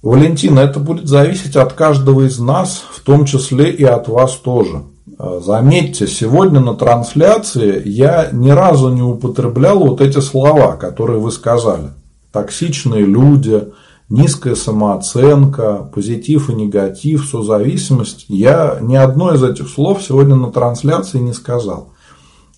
[0.01, 4.83] Валентина, это будет зависеть от каждого из нас, в том числе и от вас тоже.
[5.17, 11.89] Заметьте, сегодня на трансляции я ни разу не употреблял вот эти слова, которые вы сказали.
[12.31, 13.65] Токсичные люди,
[14.09, 18.25] низкая самооценка, позитив и негатив, созависимость.
[18.27, 21.89] Я ни одно из этих слов сегодня на трансляции не сказал.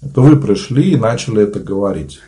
[0.01, 2.21] Это вы пришли и начали это говорить.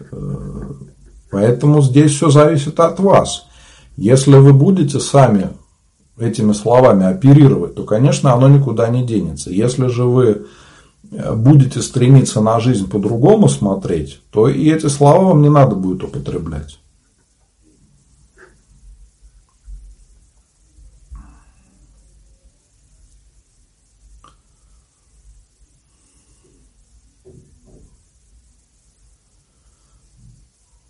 [1.32, 3.46] Поэтому здесь все зависит от вас.
[3.98, 5.50] Если вы будете сами
[6.18, 9.52] этими словами оперировать, то, конечно, оно никуда не денется.
[9.52, 10.48] Если же вы
[11.12, 16.80] будете стремиться на жизнь по-другому смотреть, то и эти слова вам не надо будет употреблять.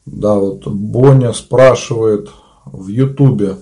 [0.05, 2.29] Да, вот Боня спрашивает
[2.65, 3.57] в Ютубе.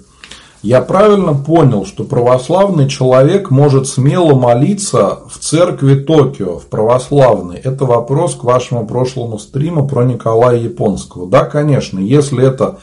[0.61, 7.57] Я правильно понял, что православный человек может смело молиться в церкви Токио, в православной?
[7.57, 11.29] Это вопрос к вашему прошлому стриму про Николая Японского.
[11.29, 12.79] Да, конечно, если это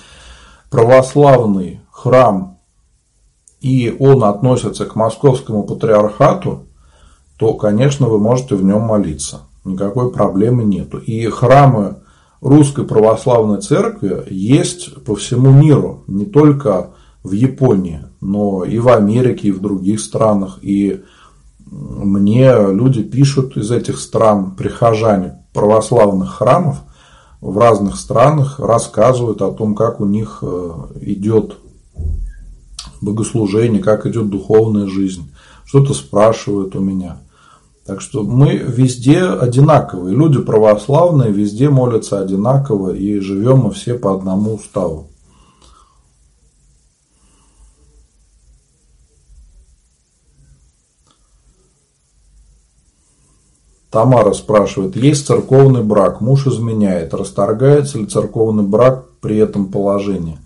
[0.69, 2.59] православный храм
[3.61, 6.67] и он относится к московскому патриархату,
[7.39, 9.41] то, конечно, вы можете в нем молиться.
[9.65, 10.99] Никакой проблемы нету.
[10.99, 11.97] И храмы
[12.41, 16.91] русской православной церкви есть по всему миру, не только
[17.23, 20.59] в Японии, но и в Америке, и в других странах.
[20.63, 21.03] И
[21.71, 26.79] мне люди пишут из этих стран, прихожане православных храмов
[27.41, 30.71] в разных странах, рассказывают о том, как у них э,
[31.03, 31.57] идет
[33.01, 35.31] богослужение, как идет духовная жизнь.
[35.65, 37.19] Что-то спрашивают у меня–
[37.91, 40.15] так что мы везде одинаковые.
[40.15, 45.09] Люди православные везде молятся одинаково и живем мы все по одному уставу.
[53.91, 60.39] Тамара спрашивает, есть церковный брак, муж изменяет, расторгается ли церковный брак при этом положении?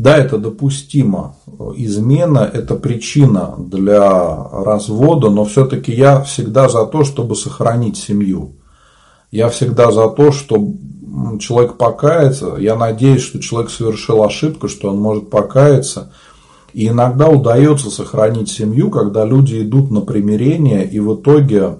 [0.00, 1.36] Да, это допустимо.
[1.76, 8.52] Измена– это причина для развода, но все-таки я всегда за то, чтобы сохранить семью.
[9.30, 10.56] Я всегда за то, что
[11.38, 12.56] человек покается.
[12.58, 16.10] Я надеюсь, что человек совершил ошибку, что он может покаяться.
[16.72, 21.76] И иногда удается сохранить семью, когда люди идут на примирение, и в итоге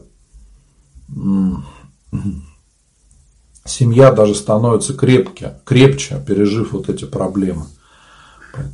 [3.64, 7.64] семья даже становится крепче, крепче, пережив вот эти проблемы.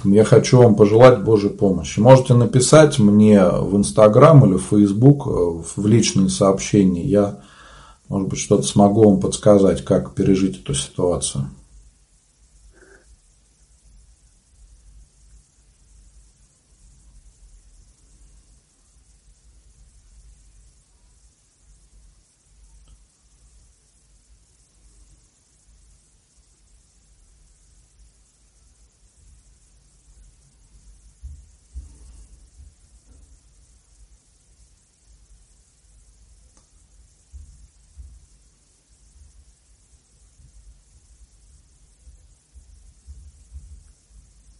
[0.04, 2.00] Я хочу вам пожелать Божьей помощи.
[2.00, 5.30] Можете написать мне в Инстаграм или в Фейсбук э,
[5.76, 7.04] в личные сообщения.
[7.04, 7.40] Я,
[8.08, 11.50] может быть, что-то смогу вам подсказать, как пережить эту ситуацию.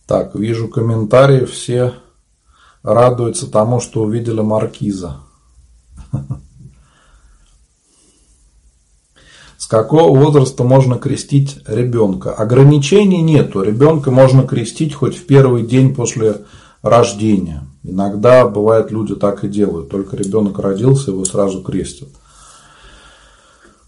[0.07, 1.95] Так, вижу комментарии, все
[2.83, 5.17] радуются тому, что увидели маркиза.
[9.59, 12.33] С какого возраста можно крестить ребенка?
[12.33, 13.63] Ограничений нету.
[13.63, 16.43] Ребенка можно крестить хоть в первый день после
[16.83, 17.65] рождения.
[17.83, 19.89] Иногда бывает люди так и делают.
[19.89, 22.11] Только ребенок родился, его сразу крестят.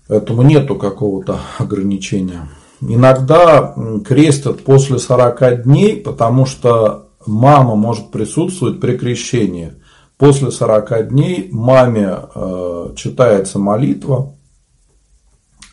[0.09, 2.49] Поэтому нету какого-то ограничения.
[2.81, 3.75] Иногда
[4.05, 9.75] крестят после 40 дней, потому что мама может присутствовать при крещении.
[10.17, 14.35] После 40 дней маме э, читается молитва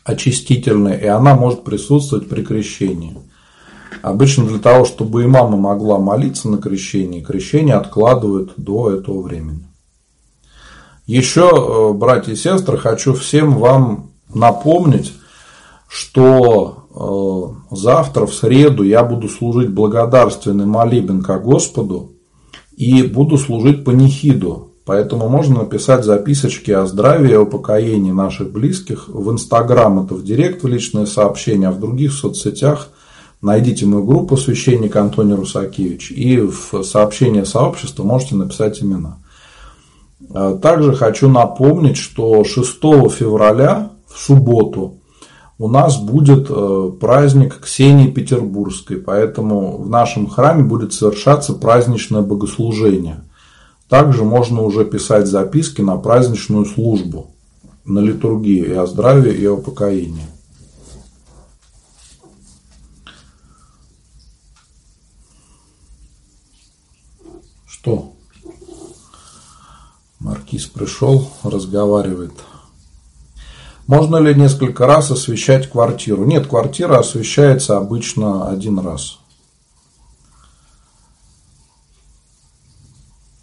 [0.04, 3.16] очистительная, и она может присутствовать при крещении.
[4.02, 9.66] Обычно для того, чтобы и мама могла молиться на крещении, крещение откладывают до этого времени.
[11.06, 15.12] Еще, э, братья и сестры, хочу всем вам напомнить,
[15.88, 16.85] что
[17.70, 22.12] завтра в среду я буду служить благодарственный молебен ко Господу
[22.76, 24.70] и буду служить панихиду.
[24.86, 30.62] Поэтому можно написать записочки о здравии о покоении наших близких в Инстаграм, это в Директ,
[30.62, 32.88] в личные сообщения, а в других соцсетях
[33.42, 39.18] найдите мою группу «Священник Антоний Русакевич» и в сообщение сообщества можете написать имена.
[40.32, 42.78] Э, также хочу напомнить, что 6
[43.10, 45.00] февраля в субботу
[45.58, 53.24] у нас будет э, праздник Ксении Петербургской, поэтому в нашем храме будет совершаться праздничное богослужение.
[53.88, 57.30] Также можно уже писать записки на праздничную службу,
[57.84, 60.26] на литургию и о здравии, и о покоении.
[67.66, 68.12] Что?
[70.18, 72.32] Маркиз пришел, разговаривает.
[73.86, 76.24] Можно ли несколько раз освещать квартиру?
[76.24, 79.18] Нет, квартира освещается обычно один раз.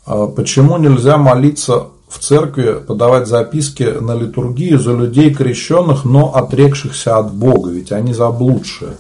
[0.06, 7.18] А почему нельзя молиться в церкви, подавать записки на литургию за людей крещенных, но отрекшихся
[7.18, 8.98] от Бога, ведь они заблудшие?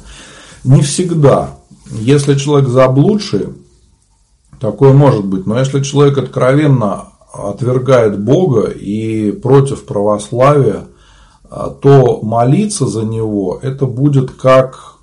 [0.63, 1.57] Не всегда.
[1.91, 3.49] Если человек заблудший,
[4.61, 10.87] такое может быть, но если человек откровенно отвергает Бога и против православия,
[11.81, 14.95] то молиться за него это будет как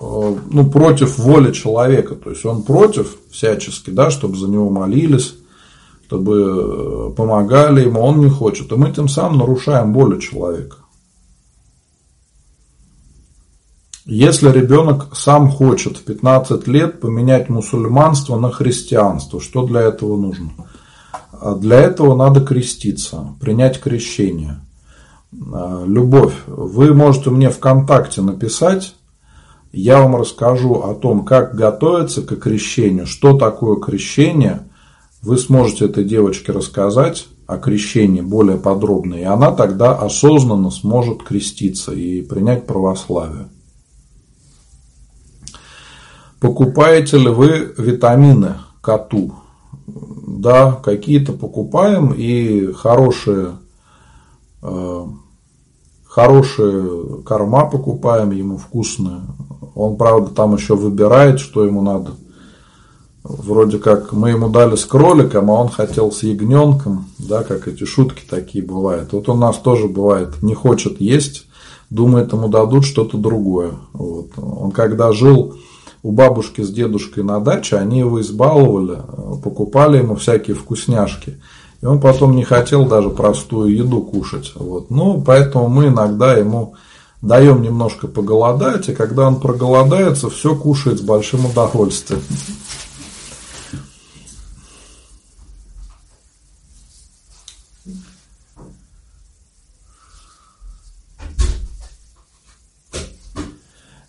[0.00, 2.16] э, ну, против воли человека.
[2.16, 5.36] То есть он против всячески, да, чтобы за него молились,
[6.06, 8.72] чтобы э, помогали ему, он не хочет.
[8.72, 10.78] И мы тем самым нарушаем волю человека.
[14.06, 20.50] Если ребенок сам хочет в 15 лет поменять мусульманство на христианство, что для этого нужно?
[21.30, 24.63] А для этого надо креститься, принять крещение.
[25.52, 28.94] А, любовь, вы можете мне ВКонтакте написать,
[29.72, 34.68] я вам расскажу о том, как готовиться к крещению, что такое крещение.
[35.20, 41.92] Вы сможете этой девочке рассказать о крещении более подробно, и она тогда осознанно сможет креститься
[41.92, 43.48] и принять православие.
[46.38, 49.34] Покупаете ли вы витамины коту?
[49.86, 53.56] Да, какие-то покупаем и хорошие
[54.62, 55.06] э,
[56.14, 59.22] хорошие корма покупаем ему вкусные.
[59.74, 62.12] Он, правда, там еще выбирает, что ему надо.
[63.24, 67.84] Вроде как мы ему дали с кроликом, а он хотел с ягненком, да, как эти
[67.84, 69.12] шутки такие бывают.
[69.12, 71.46] Вот у нас тоже бывает, не хочет есть,
[71.90, 73.72] думает, ему дадут что-то другое.
[73.92, 74.28] Вот.
[74.36, 75.56] Он когда жил
[76.04, 78.98] у бабушки с дедушкой на даче, они его избаловали,
[79.42, 81.40] покупали ему всякие вкусняшки.
[81.84, 84.52] И он потом не хотел даже простую еду кушать.
[84.54, 84.90] Вот.
[84.90, 86.76] Ну, поэтому мы иногда ему
[87.20, 92.22] даем немножко поголодать, и когда он проголодается, все кушает с большим удовольствием.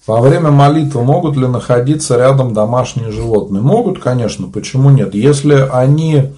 [0.08, 3.62] Во время молитвы могут ли находиться рядом домашние животные?
[3.62, 5.14] Могут, конечно, почему нет?
[5.14, 6.36] Если они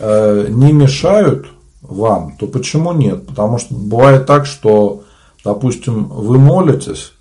[0.00, 1.46] не мешают
[1.82, 3.26] вам, то почему нет?
[3.26, 5.04] Потому что бывает так, что,
[5.44, 7.12] допустим, вы молитесь,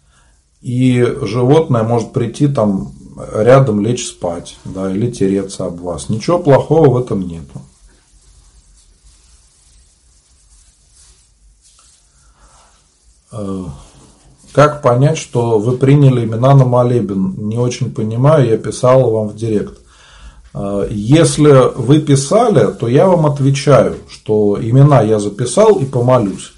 [0.62, 2.94] и животное может прийти там
[3.34, 6.10] рядом лечь спать, да, или тереться об вас.
[6.10, 7.62] Ничего плохого в этом нету.
[13.32, 13.66] Э,
[14.54, 17.36] как понять, что вы приняли имена на молебен?
[17.38, 19.80] Не очень понимаю, я писал вам в директ.
[20.56, 26.53] Э, если вы писали, то я вам отвечаю, что имена я записал и помолюсь.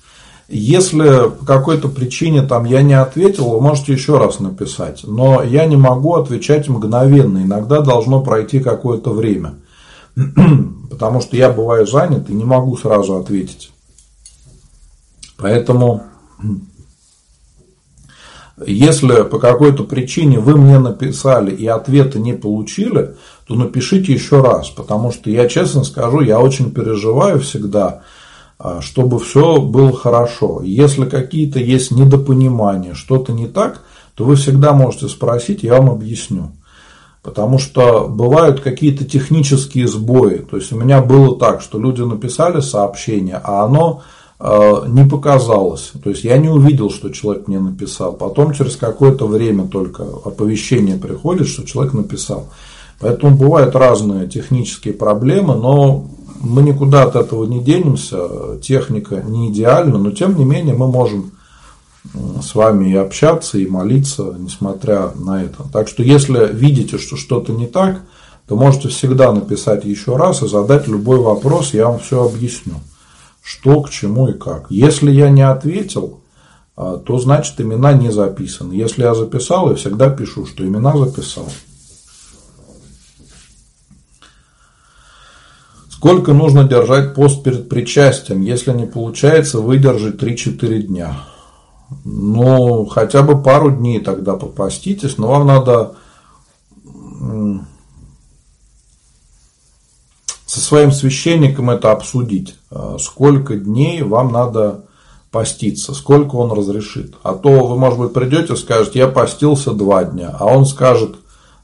[0.47, 5.01] Если по какой-то причине там я не ответил, вы можете еще раз написать.
[5.03, 7.39] Но я не могу отвечать мгновенно.
[7.39, 9.55] Иногда должно пройти какое-то время.
[10.89, 13.71] Потому что я бываю занят и не могу сразу ответить.
[15.37, 16.03] Поэтому,
[18.65, 23.15] если по какой-то причине вы мне написали и ответа не получили,
[23.47, 24.69] то напишите еще раз.
[24.69, 28.01] Потому что я честно скажу, я очень переживаю всегда
[28.59, 30.61] а, чтобы все было хорошо.
[30.63, 33.83] Если какие-то есть недопонимания, что-то не так,
[34.15, 36.51] то вы всегда можете спросить, я вам объясню.
[37.21, 40.37] Потому что бывают какие-то технические сбои.
[40.37, 44.01] То есть у меня было так, что люди написали сообщение, а оно
[44.39, 45.91] э, не показалось.
[46.03, 48.13] То есть я не увидел, что человек мне написал.
[48.13, 52.47] Потом через какое-то время только оповещение приходит, что человек написал.
[52.99, 56.09] Поэтому бывают разные технические проблемы, но
[56.41, 61.31] мы никуда от этого не денемся, техника не идеальна, но тем не менее мы можем
[62.41, 65.63] с вами и общаться, и молиться, несмотря на это.
[65.71, 68.01] Так что если видите, что что-то не так,
[68.47, 72.75] то можете всегда написать еще раз и задать любой вопрос, я вам все объясню,
[73.43, 74.67] что, к чему и как.
[74.69, 76.21] Если я не ответил,
[76.77, 78.73] а, то значит имена не записаны.
[78.73, 81.47] Если я записал, я всегда пишу, что имена записал.
[85.97, 91.23] Сколько нужно держать пост перед причастием, если не получается выдержать 3-4 дня?
[92.05, 95.95] Ну, хотя бы пару дней тогда попаститесь, но вам надо
[100.45, 102.53] со своим священником это обсудить.
[102.69, 104.85] А сколько дней вам надо
[105.31, 107.15] поститься, сколько он разрешит.
[107.23, 111.15] А то вы, может быть, придете и скажете, я постился два дня, а он скажет,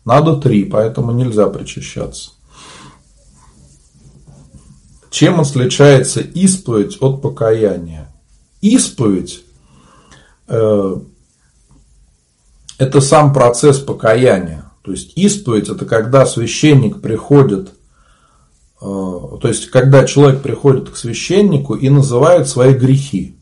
[0.06, 2.32] надо три, поэтому нельзя причащаться.
[5.14, 8.12] Чем отличается исповедь от покаяния?
[8.62, 9.44] Исповедь
[10.48, 10.96] э,–
[12.80, 14.72] это сам процесс покаяния.
[14.82, 17.74] То есть исповедь– это когда священник приходит,
[18.82, 23.38] э, то есть когда человек приходит к священнику и называет свои грехи,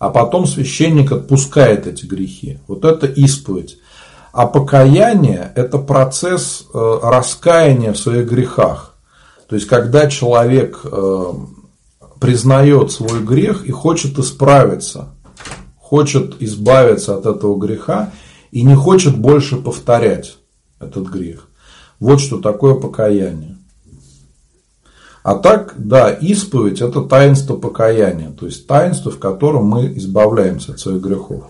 [0.00, 2.58] а потом священник отпускает эти грехи.
[2.66, 3.78] Вот это исповедь.
[4.32, 8.93] А покаяние– это процесс э, раскаяния в своих грехах.
[9.48, 11.32] То есть, когда человек э,
[12.20, 15.14] признает свой грех и хочет исправиться,
[15.76, 18.12] хочет избавиться от этого греха
[18.50, 20.38] и не хочет больше повторять
[20.80, 21.48] этот грех.
[22.00, 23.58] Вот что такое покаяние.
[25.22, 30.80] А так, да, исповедь– это таинство покаяния, то есть таинство, в котором мы избавляемся от
[30.80, 31.44] своих грехов.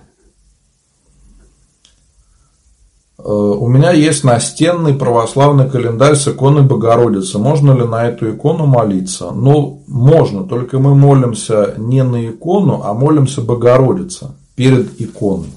[3.13, 7.38] Э, у меня есть настенный православный календарь с иконой Богородицы.
[7.38, 9.30] Можно ли на эту икону молиться?
[9.30, 15.48] Ну, можно, только мы молимся не на икону, а молимся Богородице перед иконой.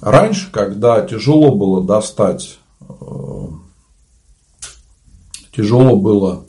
[0.00, 2.94] Раньше, когда тяжело было достать, э,
[5.54, 6.44] тяжело было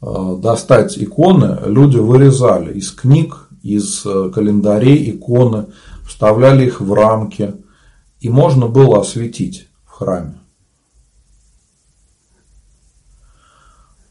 [0.00, 4.04] э, достать иконы, люди вырезали из книг, из
[4.34, 5.66] календарей иконы,
[6.04, 7.54] вставляли их в рамки–
[8.22, 10.38] и можно было осветить в храме.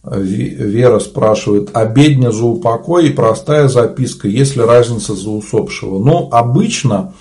[0.03, 6.03] Вера спрашивает, обедня за упокой и простая записка, есть ли разница за усопшего?
[6.03, 7.13] Ну, обычно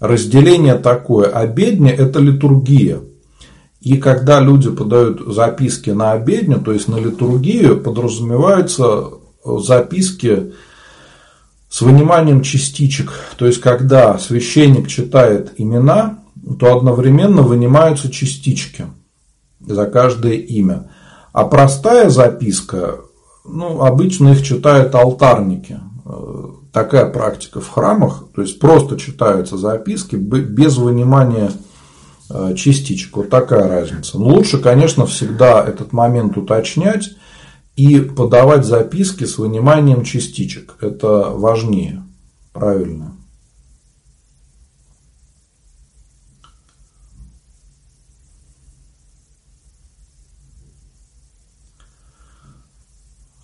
[0.00, 1.28] разделение такое.
[1.28, 3.00] Обедня– это литургия.
[3.80, 9.10] И когда люди подают записки на обедню, то есть на литургию, подразумеваются
[9.44, 10.54] записки
[11.68, 13.12] с выниманием частичек.
[13.36, 16.21] То есть, когда священник читает имена,
[16.58, 18.86] то одновременно вынимаются частички
[19.60, 20.90] за каждое имя.
[21.32, 23.00] А простая записка,
[23.44, 25.80] ну, обычно их читают алтарники.
[26.04, 31.50] Э, такая практика в храмах, то есть просто читаются записки без вынимания
[32.28, 33.16] э, частичек.
[33.16, 34.18] Вот такая разница.
[34.18, 37.10] Но лучше, конечно, всегда этот момент уточнять
[37.76, 40.76] и подавать записки с выниманием частичек.
[40.80, 42.02] Это важнее,
[42.52, 43.16] правильно.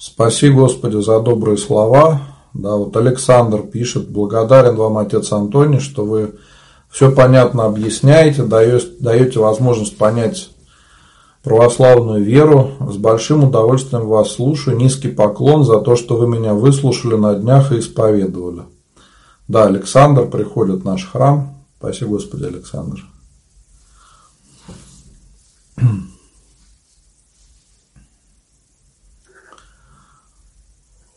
[0.08, 2.22] Спаси, Господи, за добрые слова.
[2.54, 6.36] Да, вот Александр пишет, благодарен вам, отец Антоний, что вы
[6.90, 10.48] все понятно объясняете, даете, возможность понять
[11.42, 12.70] православную веру.
[12.90, 14.78] С большим удовольствием вас слушаю.
[14.78, 18.62] Низкий поклон за то, что вы меня выслушали на днях и исповедовали.
[19.46, 21.54] Да, Александр приходит в наш храм.
[21.78, 23.04] Спасибо, Господи, Александр.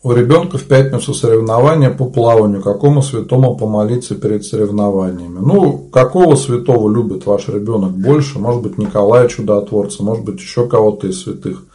[0.03, 2.61] У ребенка в пятницу соревнования по плаванию.
[2.61, 5.37] Какому святому помолиться перед соревнованиями?
[5.39, 8.39] Ну, какого святого любит ваш ребенок больше?
[8.39, 11.65] Может быть, Николая Чудотворца, может быть, еще кого-то из святых.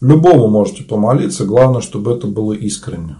[0.00, 3.16] Любому можете помолиться, главное, чтобы это было искренне.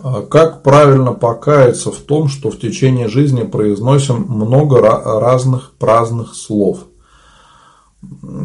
[0.00, 6.78] А как правильно покаяться в том, что в течение жизни произносим много разных праздных слов–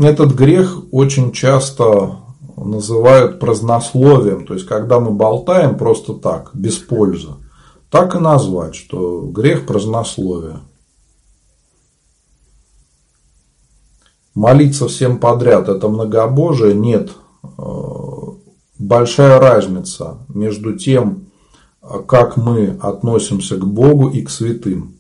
[0.01, 2.17] этот грех очень часто
[2.55, 7.29] называют празднословием, то есть когда мы болтаем просто так, без пользы,
[7.89, 10.59] так и назвать, что грех празднословия.
[14.35, 16.73] Молиться всем подряд– это многобожие?
[16.73, 17.11] Нет.
[18.79, 21.27] Большая разница между тем,
[22.07, 24.95] как мы относимся к Богу и к святым.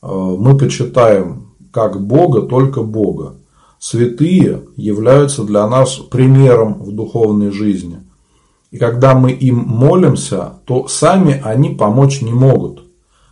[0.00, 3.37] Мы почитаем как Бога только Бога
[3.78, 8.00] святые являются для нас примером в духовной жизни.
[8.70, 12.84] И когда мы им молимся, то сами они помочь не могут.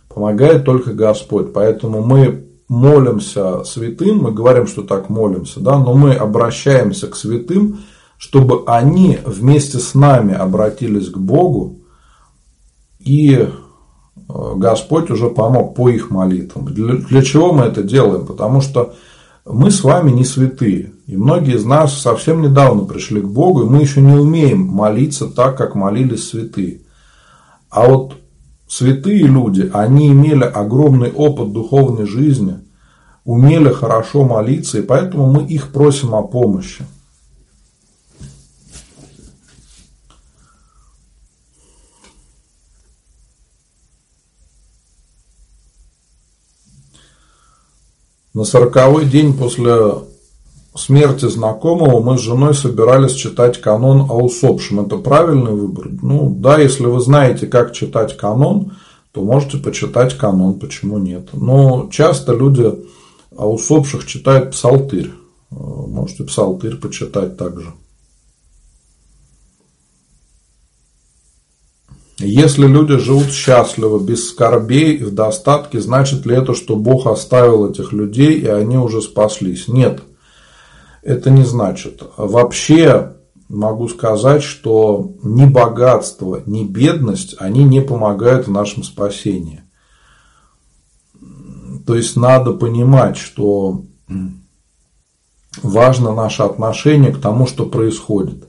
[0.07, 1.53] Помогает только Господь.
[1.53, 7.79] Поэтому мы молимся святым, мы говорим, что так молимся, да, но мы обращаемся к святым,
[8.17, 11.79] чтобы они вместе с нами обратились к Богу,
[12.99, 13.47] и э,
[14.27, 16.65] Господь уже помог по их молитвам.
[16.65, 18.25] Для, для чего мы это делаем?
[18.25, 18.95] Потому что
[19.49, 20.93] мы с вами не святые.
[21.05, 25.27] И многие из нас совсем недавно пришли к Богу, и мы еще не умеем молиться
[25.27, 26.81] так, как молились святые.
[27.69, 28.15] А вот
[28.67, 32.59] святые люди, они имели огромный опыт духовной жизни,
[33.23, 36.85] умели хорошо молиться, и поэтому мы их просим о помощи.
[48.37, 49.95] На сороковой день после
[50.75, 54.81] смерти знакомого мы с женой собирались читать канон о усопшем.
[54.81, 55.87] Это правильный выбор?
[56.03, 58.73] Ну, да, если вы знаете, как читать канон,
[59.11, 61.29] то можете почитать канон, почему нет.
[61.33, 62.75] Но часто люди
[63.35, 65.13] о усопших читают псалтырь.
[65.49, 67.73] Можете псалтырь почитать также.
[72.19, 77.69] Если люди живут счастливо, без скорбей и в достатке, значит ли это, что Бог оставил
[77.69, 79.67] этих людей и они уже спаслись?
[79.67, 80.01] Нет,
[81.03, 82.01] это не значит.
[82.17, 83.13] Вообще
[83.49, 89.61] могу сказать, что ни богатство, ни бедность, они не помогают в нашем спасении.
[91.85, 93.83] То есть надо понимать, что
[95.61, 98.47] важно наше отношение к тому, что происходит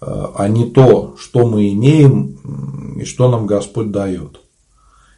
[0.00, 2.37] а не то, что мы имеем
[2.96, 4.40] и что нам Господь дает.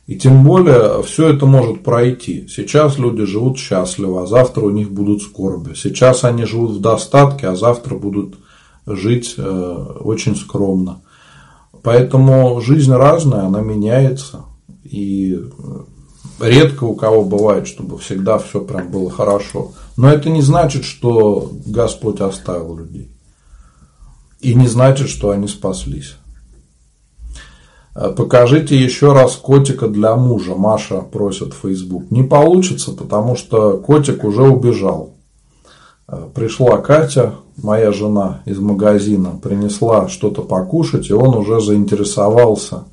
[0.07, 2.49] И тем более все это может пройти.
[2.49, 5.75] Сейчас люди живут счастливо, а завтра у них будут скорби.
[5.75, 8.35] Сейчас они живут в достатке, а завтра будут
[8.87, 11.03] жить э, очень скромно.
[11.83, 14.47] Поэтому жизнь разная, она меняется.
[14.83, 15.41] И
[16.41, 19.73] редко у кого бывает, чтобы всегда все прям было хорошо.
[19.97, 23.11] Но это не значит, что Господь оставил людей.
[24.41, 26.17] И не значит, что они спаслись.
[27.95, 32.11] Э, покажите еще раз котика для мужа, Маша просит в Facebook.
[32.11, 35.11] Не получится, потому что котик уже убежал.
[36.09, 42.85] Э, пришла Катя, моя жена, из магазина, принесла что-то покушать, и он уже заинтересовался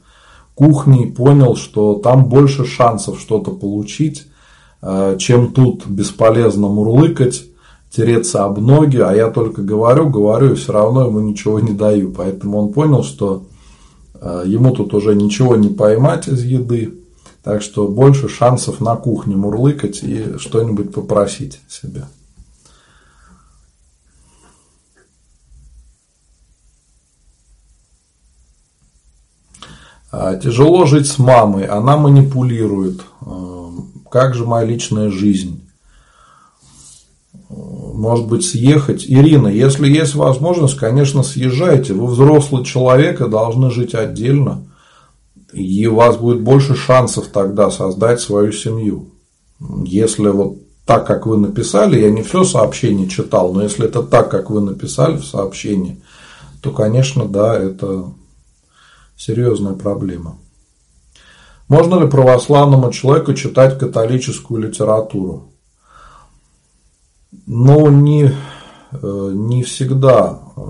[0.56, 4.28] кухней, понял, что там больше шансов что-то получить,
[4.82, 7.43] э, чем тут бесполезно мурлыкать
[7.91, 12.12] тереться об ноги, а я только говорю, говорю, и все равно ему ничего не даю.
[12.12, 13.43] Поэтому он понял, что
[14.45, 16.93] ему тут уже ничего не поймать из еды,
[17.43, 22.05] так что больше шансов на кухне мурлыкать и что-нибудь попросить себе.
[30.11, 33.01] А, тяжело жить с мамой, она манипулирует.
[33.22, 33.70] Э,
[34.09, 35.66] как же моя личная жизнь?
[37.50, 39.06] Может быть, съехать.
[39.08, 41.93] Ирина, если есть возможность, конечно, съезжайте.
[41.93, 44.66] Вы взрослый человек и должны жить отдельно.
[45.54, 49.14] И у вас будет больше шансов тогда создать свою семью.
[49.86, 54.30] Если вот так, как вы написали, я не все сообщение читал, но если это так,
[54.30, 56.02] как вы написали в сообщении,
[56.62, 58.12] то, конечно, да, это
[59.18, 60.38] серьезная проблема.
[61.68, 65.52] Можно ли православному человеку читать католическую литературу?
[67.48, 68.26] но не,
[68.91, 70.62] э, не всегда э,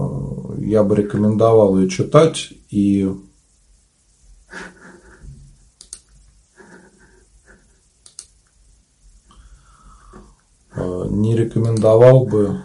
[0.60, 3.12] я бы рекомендовал ее читать и
[10.76, 12.62] э, не рекомендовал бы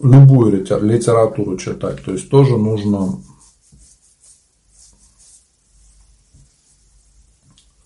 [0.00, 2.04] любую литературу читать.
[2.04, 3.20] То есть тоже нужно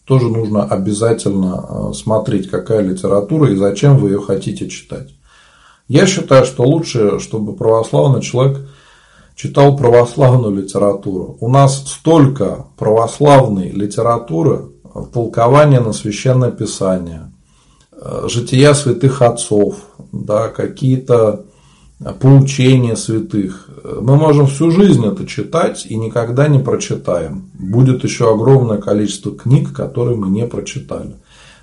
[0.04, 5.14] тоже нужно обязательно э, смотреть, какая литература и зачем вы ее хотите читать.
[5.88, 8.66] Я считаю, что лучше, чтобы православный человек
[9.34, 11.36] читал православную литературу.
[11.40, 14.70] У нас столько православной литературы,
[15.12, 17.32] толкования на священное писание,
[17.92, 19.76] э, жития святых отцов,
[20.12, 21.46] да, какие-то
[22.20, 23.68] поучения святых.
[24.00, 27.50] Мы можем всю жизнь это читать и никогда не прочитаем.
[27.54, 31.16] Будет еще огромное количество книг, которые мы не прочитали.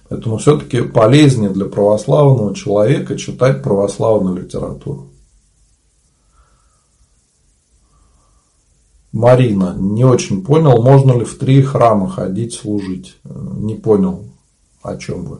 [0.10, 5.08] Поэтому все-таки полезнее для православного человека читать православную литературу.
[9.14, 13.18] Марина, не очень понял, можно ли в три храма ходить служить.
[13.24, 14.26] Не понял,
[14.82, 15.40] о чем вы.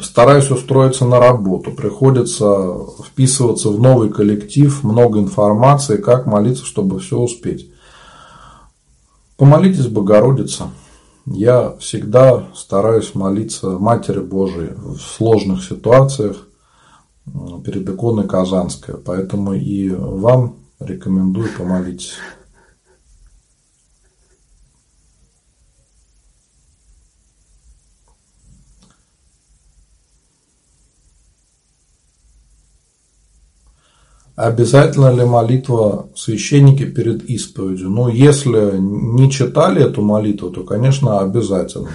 [0.00, 1.72] Стараюсь устроиться на работу.
[1.72, 2.74] Приходится
[3.04, 7.70] вписываться в новый коллектив, много информации, как молиться, чтобы все успеть.
[9.36, 10.70] Помолитесь, Богородица.
[11.26, 16.48] Я всегда стараюсь молиться Матери Божией в сложных ситуациях
[17.64, 18.96] перед иконой Казанской.
[18.96, 22.14] Поэтому и вам рекомендую помолиться.
[34.38, 37.90] Обязательно ли молитва священники перед исповедью?
[37.90, 41.90] Ну, если не читали эту молитву, то, конечно, обязательно.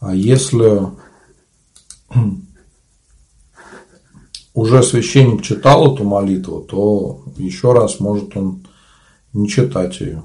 [0.00, 0.82] А если
[4.52, 8.66] уже священник читал эту молитву, то еще раз может он
[9.32, 10.22] не читать ее.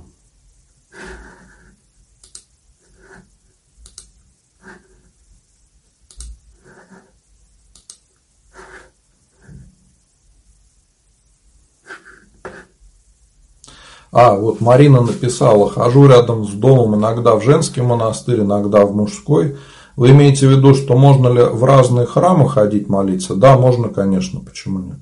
[14.14, 19.58] А, вот Марина написала, хожу рядом с домом иногда в женский монастырь, иногда в мужской.
[19.96, 23.34] Вы имеете в виду, что можно ли в разные храмы ходить молиться?
[23.34, 25.00] Да, можно, конечно, почему нет?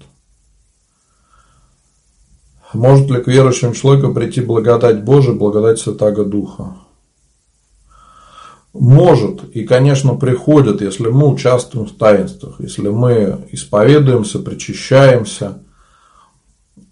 [2.74, 6.78] Может ли к верующим человеку прийти благодать Божия, благодать Святаго Духа?
[8.74, 15.64] Может и, конечно, приходит, если мы участвуем в таинствах, если мы исповедуемся, причащаемся,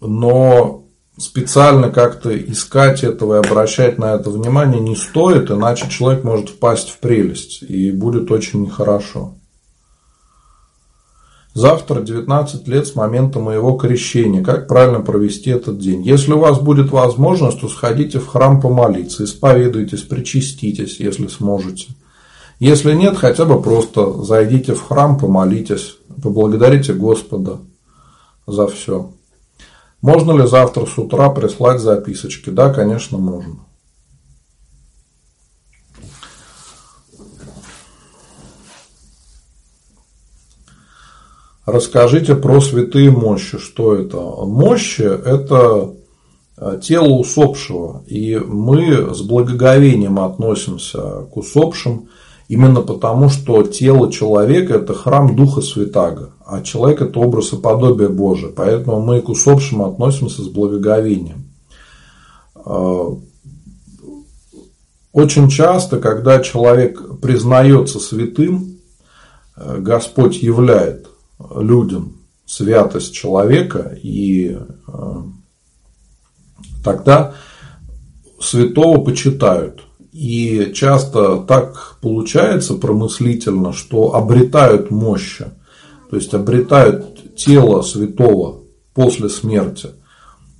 [0.02, 0.84] но
[1.20, 6.90] специально как-то искать этого и обращать на это внимание не стоит, иначе человек может впасть
[6.90, 9.34] в прелесть и будет очень нехорошо.
[11.52, 14.42] Завтра 19 лет с момента моего крещения.
[14.42, 16.02] Как правильно провести этот день?
[16.02, 21.88] Если у вас будет возможность, то сходите в храм помолиться, исповедуйтесь, причаститесь, если сможете.
[22.60, 27.58] Если нет, хотя бы просто зайдите в храм, помолитесь, поблагодарите Господа
[28.46, 29.10] за все.
[30.02, 32.50] Можно ли завтра с утра прислать записочки?
[32.50, 33.66] Да, конечно, можно.
[41.66, 43.58] Расскажите про святые мощи.
[43.58, 44.18] Что это?
[44.18, 45.94] Мощи– это
[46.56, 48.02] э, тело усопшего.
[48.06, 52.08] И мы с благоговением относимся к усопшим–
[52.50, 58.08] Именно потому, что тело человека– это храм Духа Святаго, а человек– это образ и подобие
[58.08, 58.50] Божие.
[58.50, 61.48] Поэтому мы к усопшим относимся с благоговением.
[62.56, 63.16] А,
[65.12, 68.80] очень часто, когда человек признается святым,
[69.56, 71.06] э, Господь являет
[71.54, 75.22] людям святость человека, и э,
[76.82, 77.32] тогда
[78.40, 85.38] святого почитают– и часто так получается промыслительно, что обретают мощь,
[86.10, 88.62] то есть обретают тело святого
[88.94, 89.90] после смерти.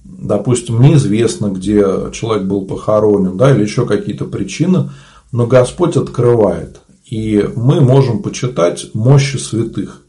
[0.05, 4.90] Допустим, неизвестно, где человек был похоронен, да, или еще какие-то причины,
[5.32, 6.80] но Господь открывает.
[7.05, 10.03] И мы можем почитать мощи святых.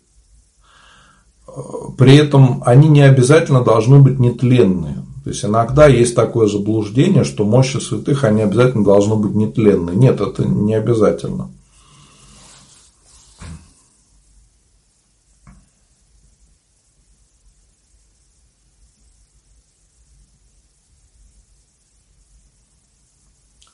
[1.98, 5.04] При этом они не обязательно должны быть нетленные.
[5.24, 9.92] То есть иногда есть такое заблуждение, что мощи святых, они обязательно должны быть нетленны.
[9.92, 11.52] Нет, это не обязательно.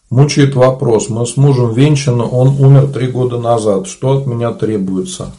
[0.09, 1.09] Мучает вопрос.
[1.09, 3.87] Мы с мужем венчаны, он умер три года назад.
[3.87, 5.31] Что от меня требуется?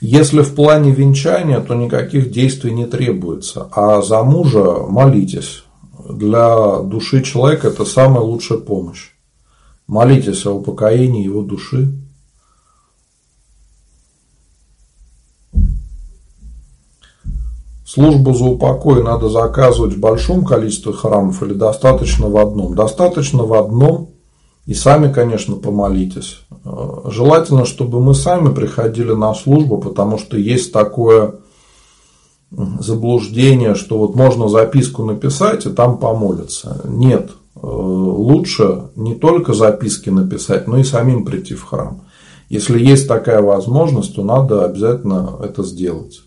[0.00, 5.64] Если в плане венчания, то никаких действий не требуется, а за мужа молитесь.
[6.08, 9.12] Для души человека это самая лучшая помощь.
[9.86, 11.92] Молитесь о упокоении его души.
[17.86, 22.74] Службу за упокой надо заказывать в большом количестве храмов или достаточно в одном?
[22.74, 24.13] Достаточно в одном,
[24.66, 26.40] и сами, конечно, помолитесь.
[27.06, 31.34] Желательно, чтобы мы сами приходили на службу, потому что есть такое
[32.50, 36.80] заблуждение, что вот можно записку написать и там помолиться.
[36.84, 42.02] Нет, лучше не только записки написать, но и самим прийти в храм.
[42.48, 46.22] Если есть такая возможность, то надо обязательно это сделать.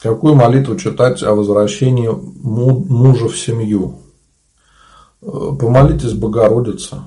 [0.00, 3.98] Какую молитву читать о возвращении мужа в семью?
[5.20, 5.26] Э,
[5.60, 7.02] помолитесь Богородице.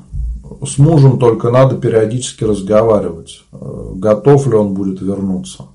[0.63, 3.45] С мужем только надо периодически разговаривать.
[3.51, 5.65] Э, готов ли он будет вернуться?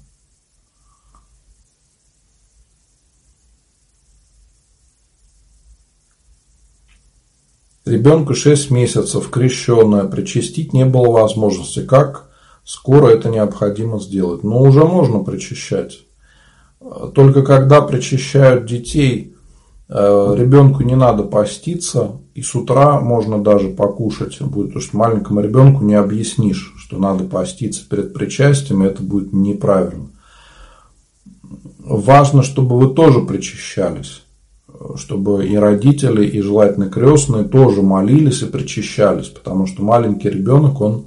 [7.85, 11.85] Ребенку 6 месяцев, крещенная, причастить не было возможности.
[11.85, 12.31] Как
[12.63, 14.45] скоро это необходимо сделать?
[14.45, 16.05] Но уже можно причащать.
[17.15, 19.35] Только когда причащают детей,
[19.89, 25.41] э, ребенку не надо поститься, и с утра можно даже покушать будет, потому что маленькому
[25.41, 30.11] ребенку не объяснишь, что надо поститься перед причастием, и это будет неправильно.
[31.81, 34.23] Важно, чтобы вы тоже причащались,
[34.95, 41.07] чтобы и родители, и желательно крестные тоже молились и причащались, потому что маленький ребенок, он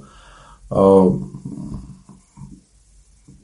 [0.70, 1.10] э,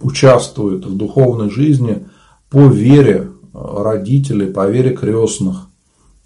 [0.01, 2.07] участвует в духовной жизни
[2.51, 5.69] по вере родителей, по вере крестных.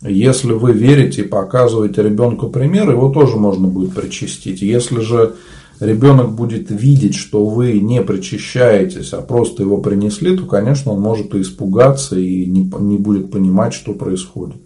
[0.03, 4.61] Если вы верите и показываете ребенку пример, его тоже можно будет причастить.
[4.61, 5.37] Если же
[5.79, 11.35] ребенок будет видеть, что вы не причащаетесь, а просто его принесли, то, конечно, он может
[11.35, 14.57] и испугаться и не, не будет понимать, что происходит.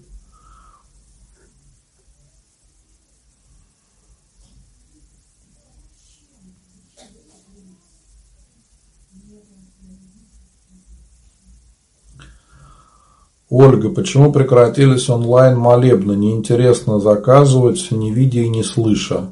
[13.59, 16.13] Ольга, почему прекратились онлайн-молебны?
[16.13, 19.31] Неинтересно заказывать, не видя и не слыша.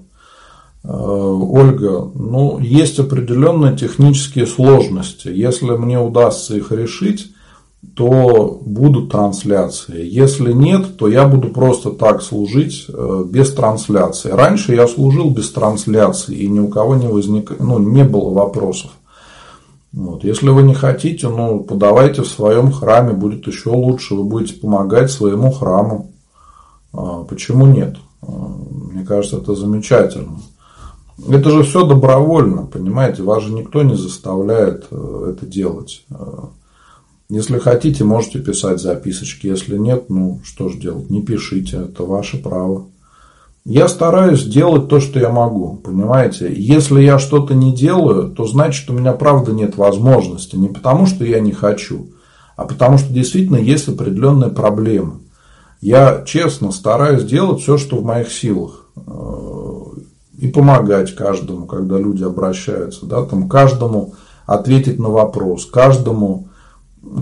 [0.83, 5.29] Э, Ольга, ну, есть определенные технические сложности.
[5.29, 7.33] Если мне удастся их решить,
[7.95, 10.03] то будут трансляции.
[10.09, 14.31] Если нет, то я буду просто так служить э, без трансляции.
[14.31, 17.61] Раньше я служил без трансляции, и ни у кого не, возник...
[17.61, 18.91] ну, не было вопросов.
[19.95, 20.25] Вот.
[20.25, 25.11] Если вы не хотите, ну, подавайте в своем храме, будет еще лучше, вы будете помогать
[25.11, 26.11] своему храму.
[26.93, 27.97] А, почему нет?
[28.23, 30.41] А, мне кажется, это замечательно.
[31.29, 36.05] Это же все добровольно, понимаете, вас же никто не заставляет э, это делать.
[36.11, 36.49] А,
[37.29, 42.43] если хотите, можете писать записочки, если нет, ну что ж делать, не пишите, это ваше
[42.43, 42.87] право.
[43.67, 46.53] Я стараюсь делать то, что я могу, понимаете?
[46.55, 50.57] Если я что-то не делаю, то значит, у меня правда нет возможности.
[50.57, 52.11] Не потому, что я не хочу,
[52.57, 55.21] а потому, что действительно есть определенная проблема.
[55.81, 58.87] Я честно стараюсь делать все, что в моих силах.
[58.97, 59.65] Э,
[60.37, 63.07] и помогать каждому, когда люди обращаются.
[63.07, 66.49] Да, там, каждому ответить на вопрос, каждому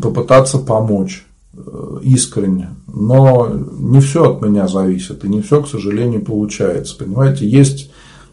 [0.03, 1.24] попытаться помочь.
[1.55, 2.70] Э, искренне.
[2.86, 6.96] Но не все от меня зависит, и не все, к сожалению, получается.
[6.96, 7.90] Понимаете, есть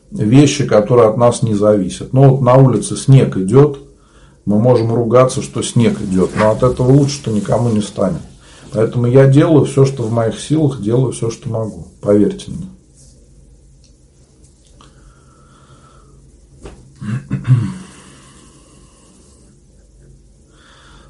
[0.09, 2.13] вещи, которые от нас не зависят.
[2.13, 3.78] Ну, вот на улице снег идет,
[4.45, 8.22] мы можем ругаться, что снег идет, но от этого лучше-то никому не станет.
[8.72, 11.89] Поэтому я делаю все, что в моих силах, делаю все, что могу.
[12.01, 12.70] Поверьте мне.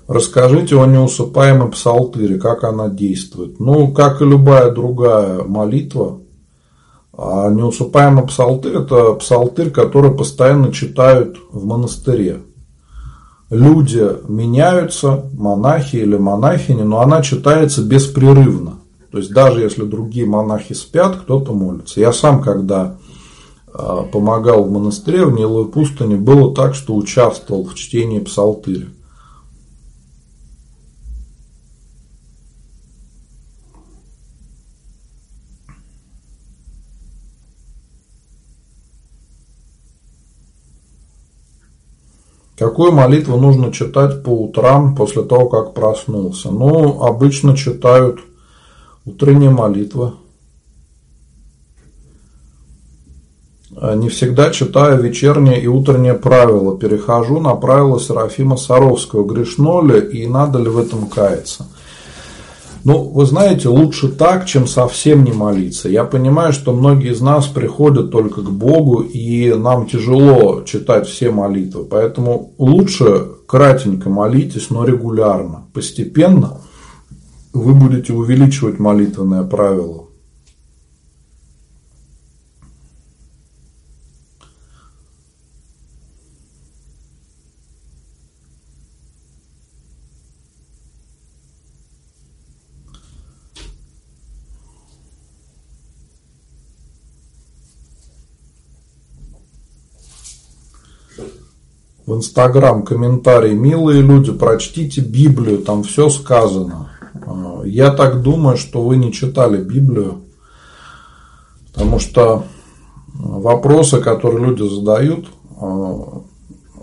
[0.10, 3.60] Расскажите о неусыпаемой псалтыре, как она действует.
[3.60, 6.22] Ну, как и любая другая молитва,
[7.16, 12.39] а неусыпаемый псалтырь– это псалтырь, который постоянно читают в монастыре.
[13.51, 18.80] Люди меняются, монахи или монахини, но она читается беспрерывно.
[19.12, 21.99] То есть, даже если другие монахи спят, кто-то молится.
[21.99, 22.97] Я сам, когда
[23.72, 28.88] а, помогал в монастыре в Ниловой пустыне, было так, что участвовал в чтении псалтыря.
[42.60, 46.51] Какую молитву нужно читать по утрам после того, как проснулся?
[46.51, 48.20] Ну, обычно читают
[49.05, 50.12] утренние молитвы.
[53.95, 56.78] не всегда читаю вечернее и утреннее правило.
[56.78, 59.26] Перехожу на правила Серафима Саровского.
[59.26, 61.66] Грешно ли и надо ли в этом каяться?
[62.84, 65.90] Ну, вы знаете, лучше так, чем совсем не молиться.
[65.90, 71.32] Я понимаю, что многие из нас приходят только к Богу, и нам тяжело читать все
[71.32, 71.84] молитвы.
[71.84, 75.66] Поэтому лучше кратенько молитесь, но регулярно.
[75.74, 76.62] Постепенно
[77.54, 80.09] вы будете увеличивать молитвенное правило.
[102.10, 106.89] В Инстаграм комментарий, милые люди, прочтите Библию, там все сказано.
[107.14, 110.22] А, я так думаю, что вы не читали Библию,
[111.72, 112.45] потому что
[113.14, 115.28] вопросы, которые люди задают,
[115.62, 116.24] а,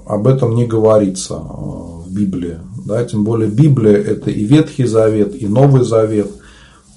[0.06, 2.58] об этом не говорится а, в Библии.
[2.84, 6.30] Да, тем более Библия это и Ветхий Завет, и Новый Завет.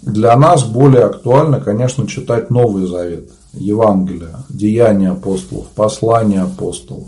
[0.04, 7.08] Для нас более актуально, конечно, читать Новый Завет, Евангелие, Деяния апостолов, послания апостолов.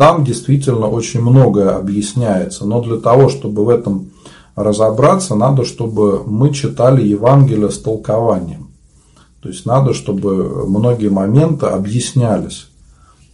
[0.00, 4.12] Там действительно очень многое объясняется, но для того, чтобы в этом
[4.56, 8.70] разобраться, надо, чтобы мы читали Евангелие с толкованием.
[9.42, 12.68] То есть надо, чтобы многие моменты объяснялись.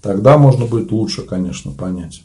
[0.03, 2.25] Тогда можно будет лучше, конечно, понять.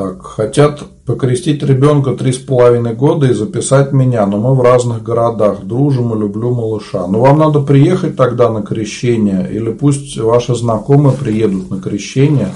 [0.00, 5.02] Так, хотят покрестить ребенка три с половиной года и записать меня, но мы в разных
[5.02, 7.06] городах, дружим и люблю малыша.
[7.06, 12.54] Но вам надо приехать тогда на крещение, или пусть ваши знакомые приедут на крещение.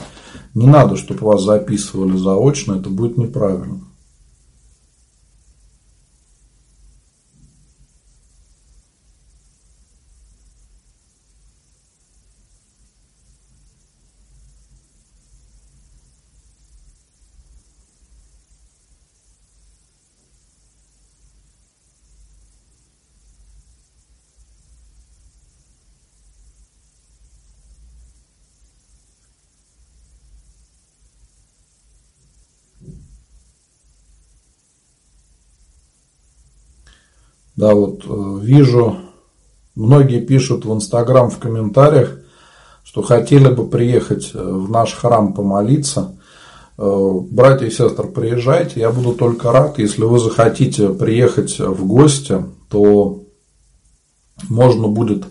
[0.54, 3.80] Не надо, чтобы вас записывали заочно, это будет неправильно.
[37.56, 38.96] Да, вот э, вижу,
[39.76, 42.18] многие пишут в Инстаграм в комментариях,
[42.82, 46.16] что хотели бы приехать э, в наш храм помолиться.
[46.78, 49.78] Э, братья и сестры, приезжайте, я буду только рад.
[49.78, 53.20] Если вы захотите приехать в гости, то
[54.48, 55.26] можно будет,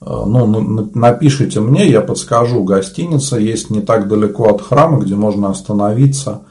[0.00, 6.42] ну, напишите мне, я подскажу, гостиница есть не так далеко от храма, где можно остановиться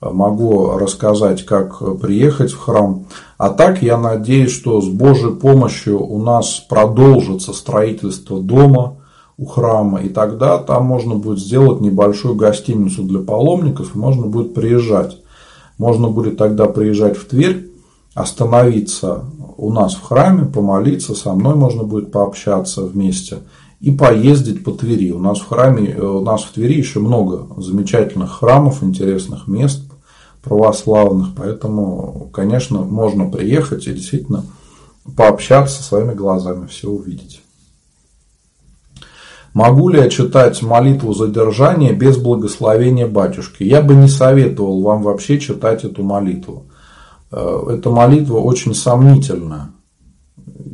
[0.00, 3.06] могу рассказать, как приехать в храм.
[3.36, 8.96] А так я надеюсь, что с Божьей помощью у нас продолжится строительство дома
[9.36, 14.54] у храма, и тогда там можно будет сделать небольшую гостиницу для паломников, и можно будет
[14.54, 15.18] приезжать.
[15.78, 17.70] Можно будет тогда приезжать в Тверь,
[18.14, 19.24] остановиться
[19.56, 23.38] у нас в храме, помолиться, со мной можно будет пообщаться вместе
[23.80, 25.12] и поездить по Твери.
[25.12, 29.87] У нас в храме, у нас в Твери еще много замечательных храмов, интересных мест
[30.48, 31.28] православных.
[31.36, 34.44] Поэтому, конечно, можно приехать и действительно
[35.16, 37.40] пообщаться своими глазами, все увидеть.
[39.54, 43.62] Могу ли я читать молитву задержания без благословения батюшки?
[43.62, 46.66] Я бы не советовал вам вообще читать эту молитву.
[47.32, 49.70] Э, эта молитва очень сомнительная.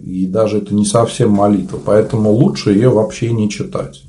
[0.03, 1.79] И даже это не совсем молитва.
[1.85, 4.03] Поэтому лучше ее вообще не читать.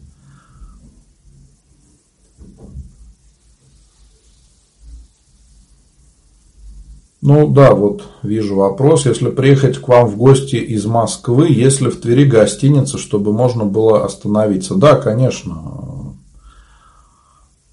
[7.27, 9.07] Ну да, вот вижу вопрос.
[9.07, 13.65] Если приехать к вам в гости из Москвы, есть ли в Твери гостиница, чтобы можно
[13.65, 14.75] было остановиться?
[14.75, 16.15] Да, конечно.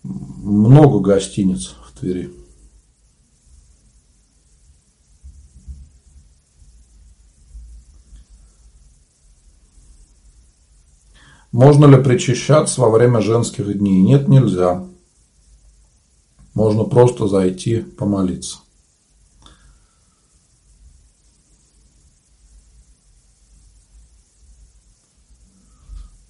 [0.03, 2.33] Много гостиниц в Твери.
[11.51, 14.01] Можно ли причащаться во время женских дней?
[14.01, 14.87] Нет, нельзя.
[16.55, 18.61] Можно просто зайти помолиться.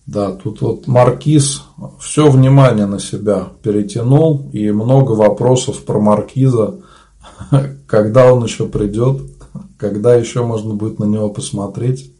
[0.07, 1.62] Да, тут вот Маркиз
[2.00, 6.80] все внимание на себя перетянул, и много вопросов про Маркиза,
[7.86, 9.22] когда он еще придет,
[9.78, 12.12] когда еще можно будет на него посмотреть.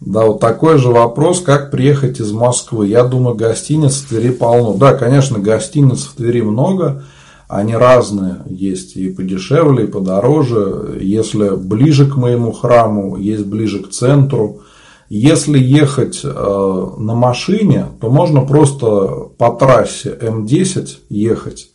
[0.00, 2.86] Да, вот такой же вопрос, как приехать из Москвы.
[2.86, 4.74] Я думаю, гостиниц в Твери полно.
[4.74, 7.04] Да, конечно, гостиниц в Твери много,
[7.48, 10.98] они разные, есть и подешевле, и подороже.
[11.00, 14.60] Если ближе к моему храму, есть ближе к центру.
[15.08, 21.70] Если ехать э, на машине, то можно просто по трассе М10 ехать.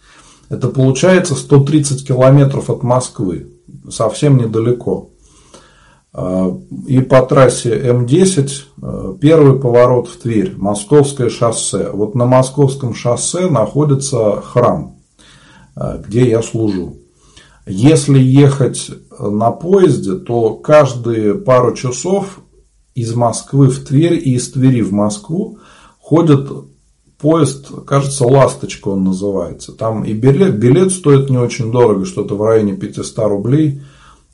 [0.50, 3.48] Это получается 130 километров от Москвы,
[3.90, 5.10] совсем недалеко.
[6.14, 6.56] Э,
[6.86, 11.90] и по трассе М10 э, первый поворот в Тверь, Московское шоссе.
[11.92, 14.93] Вот на Московском шоссе находится храм,
[15.76, 16.98] где я служу.
[17.66, 22.40] Если ехать на поезде, то каждые пару часов
[22.94, 25.60] из Москвы в Тверь и из Твери в Москву
[26.00, 26.50] ходит
[27.18, 29.72] поезд, кажется, «Ласточка» он называется.
[29.72, 33.82] Там и билет, билет стоит не очень дорого, что-то в районе 500 рублей.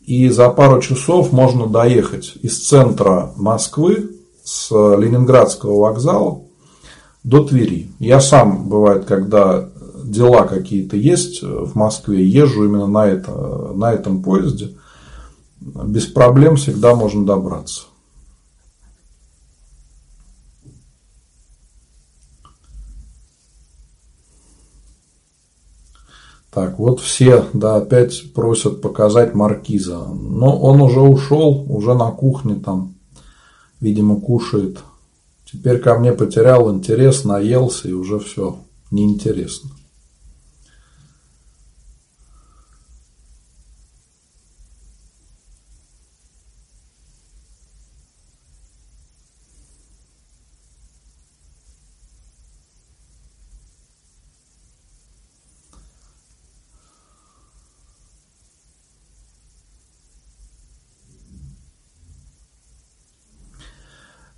[0.01, 6.41] И за пару часов можно доехать из центра Москвы, с Ленинградского вокзала
[7.23, 7.91] до Твери.
[7.99, 9.68] Я сам, бывает, когда
[10.09, 13.31] дела какие-то есть в Москве, езжу именно на, это,
[13.73, 14.75] на этом поезде.
[15.59, 17.83] Без проблем всегда можно добраться.
[26.51, 29.99] Так, вот все, да, опять просят показать маркиза.
[29.99, 32.95] Но он уже ушел, уже на кухне там,
[33.79, 34.79] видимо, кушает.
[35.45, 38.57] Теперь ко мне потерял интерес, наелся и уже все,
[38.91, 39.69] неинтересно.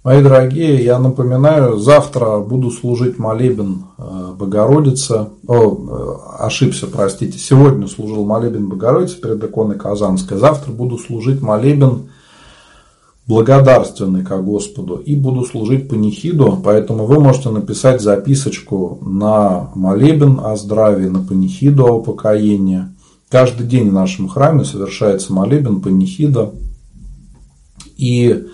[0.03, 5.27] Мои дорогие, я напоминаю, завтра буду служить молебен э, Богородице.
[5.47, 7.37] О, э, ошибся, простите.
[7.37, 10.39] Сегодня служил молебен Богородице перед иконой Казанской.
[10.39, 12.09] Завтра буду служить молебен
[13.27, 20.55] благодарственный ко Господу и буду служить панихиду, поэтому вы можете написать записочку на молебен о
[20.55, 22.85] здравии, на панихиду о упокоении.
[23.29, 26.49] Каждый день в нашем храме совершается молебен панихида.
[27.97, 28.47] И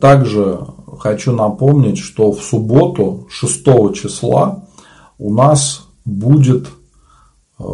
[0.00, 0.60] также
[0.98, 4.64] хочу напомнить, что в субботу 6 числа
[5.18, 6.68] у нас будет
[7.58, 7.64] э,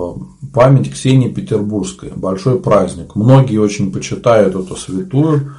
[0.52, 2.12] память Ксении Петербургской.
[2.14, 3.14] Большой праздник.
[3.14, 5.52] Многие очень почитают эту святую,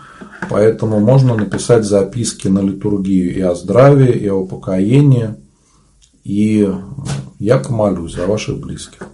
[0.50, 5.36] поэтому можно написать записки на литургию и о здравии, и о упокоении.
[6.24, 6.68] И
[7.40, 9.08] я помолюсь за ваших близких.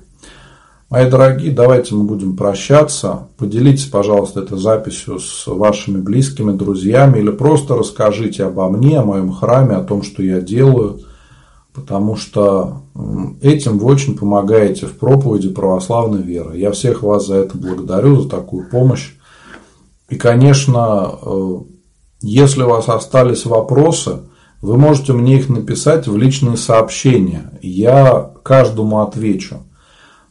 [0.91, 3.29] Мои дорогие, давайте мы будем прощаться.
[3.37, 9.31] Поделитесь, пожалуйста, этой записью с вашими близкими, друзьями или просто расскажите обо мне, о моем
[9.31, 10.99] храме, о том, что я делаю,
[11.73, 12.81] потому что
[13.41, 16.57] этим вы очень помогаете в проповеди православной веры.
[16.57, 19.13] Я всех вас за это благодарю, за такую помощь.
[20.09, 21.55] И, конечно, э,
[22.21, 24.23] если у вас остались вопросы,
[24.61, 27.57] вы можете мне их написать в личные сообщения.
[27.61, 29.61] Я каждому отвечу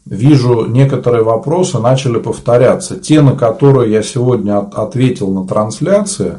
[0.06, 2.96] вижу некоторые вопросы начали повторяться.
[2.96, 6.38] Те, на которые я сегодня ответил на трансляции,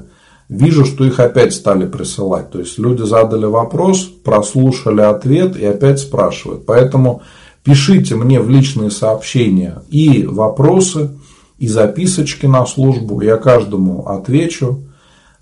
[0.49, 2.51] вижу, что их опять стали присылать.
[2.51, 6.65] То есть люди задали вопрос, прослушали ответ и опять спрашивают.
[6.65, 7.21] Поэтому
[7.63, 11.11] пишите мне в личные сообщения и вопросы,
[11.57, 13.21] и записочки на службу.
[13.21, 14.81] Я каждому отвечу.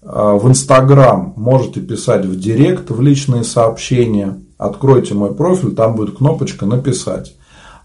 [0.02, 4.38] А, в Инстаграм можете писать в Директ в личные сообщения.
[4.58, 7.36] Откройте мой профиль, там будет кнопочка «Написать».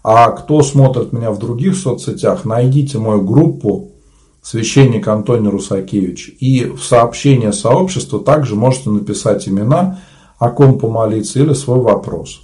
[0.07, 3.93] А кто смотрит меня в других соцсетях, найдите мою группу
[4.39, 6.31] священник Антоний Русакевич.
[6.39, 9.99] И в сообщение сообщества также можете написать имена,
[10.37, 12.41] о ком помолиться или свой вопрос.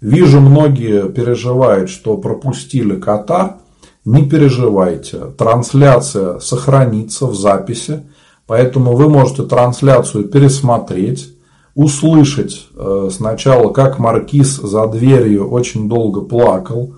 [0.00, 3.58] Вижу, многие переживают, что пропустили кота.
[4.06, 8.04] Не переживайте, трансляция сохранится в записи,
[8.46, 11.34] поэтому вы можете трансляцию пересмотреть
[11.78, 16.94] услышать э, сначала, как маркиз за дверью очень долго плакал,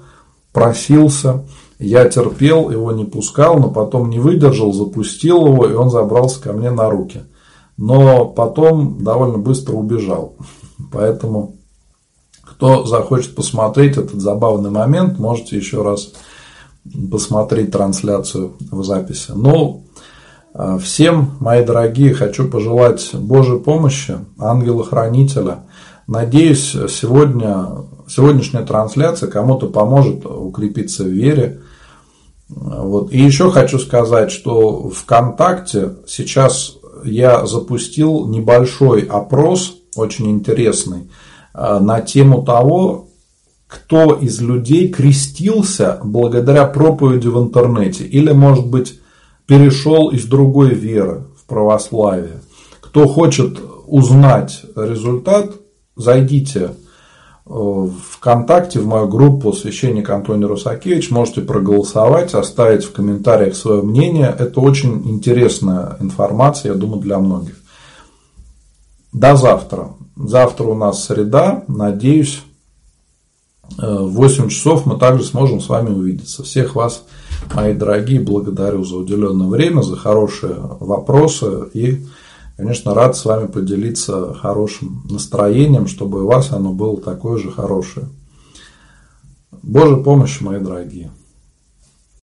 [0.55, 1.44] просился.
[1.78, 6.55] Я терпел, его не пускал, но потом не выдержал, запустил его, и он забрался ко
[6.55, 7.24] мне на руки.
[7.77, 10.36] Но потом довольно быстро убежал.
[10.90, 11.57] Поэтому,
[12.40, 16.15] кто захочет посмотреть этот забавный момент, можете еще раз
[17.11, 19.32] посмотреть трансляцию в записи.
[19.35, 19.89] Ну, а,
[20.81, 25.64] всем, мои дорогие, хочу пожелать Божьей помощи, ангела-хранителя.
[26.06, 27.68] Надеюсь, сегодня,
[28.09, 31.60] сегодняшняя трансляция кому-то поможет укрепиться в вере.
[32.48, 33.12] Вот.
[33.12, 41.10] И еще хочу сказать, что ВКонтакте сейчас я запустил небольшой опрос, очень интересный,
[41.55, 43.09] э, на тему того,
[43.66, 48.99] кто из людей крестился благодаря проповеди в интернете или, может быть,
[49.51, 52.40] перешел из другой веры в православие.
[52.81, 53.59] Кто хочет
[53.89, 55.51] узнать результат,
[55.97, 56.70] зайдите э,
[57.47, 61.10] в ВКонтакте в мою группу «Священник Антоний Русакевич».
[61.10, 64.32] Можете проголосовать, оставить в комментариях свое мнение.
[64.39, 67.56] Это очень интересная информация, я думаю, для многих.
[69.12, 69.89] До завтра.
[70.14, 71.64] Завтра у нас среда.
[71.66, 72.40] Надеюсь,
[73.77, 76.44] в 8 часов мы также сможем с вами увидеться.
[76.44, 77.02] Всех вас,
[77.54, 82.04] мои дорогие, благодарю за уделенное время, за хорошие вопросы и,
[82.56, 88.08] конечно, рад с вами поделиться хорошим настроением, чтобы у вас оно было такое же хорошее.
[89.62, 91.10] Божьей помощи, мои дорогие.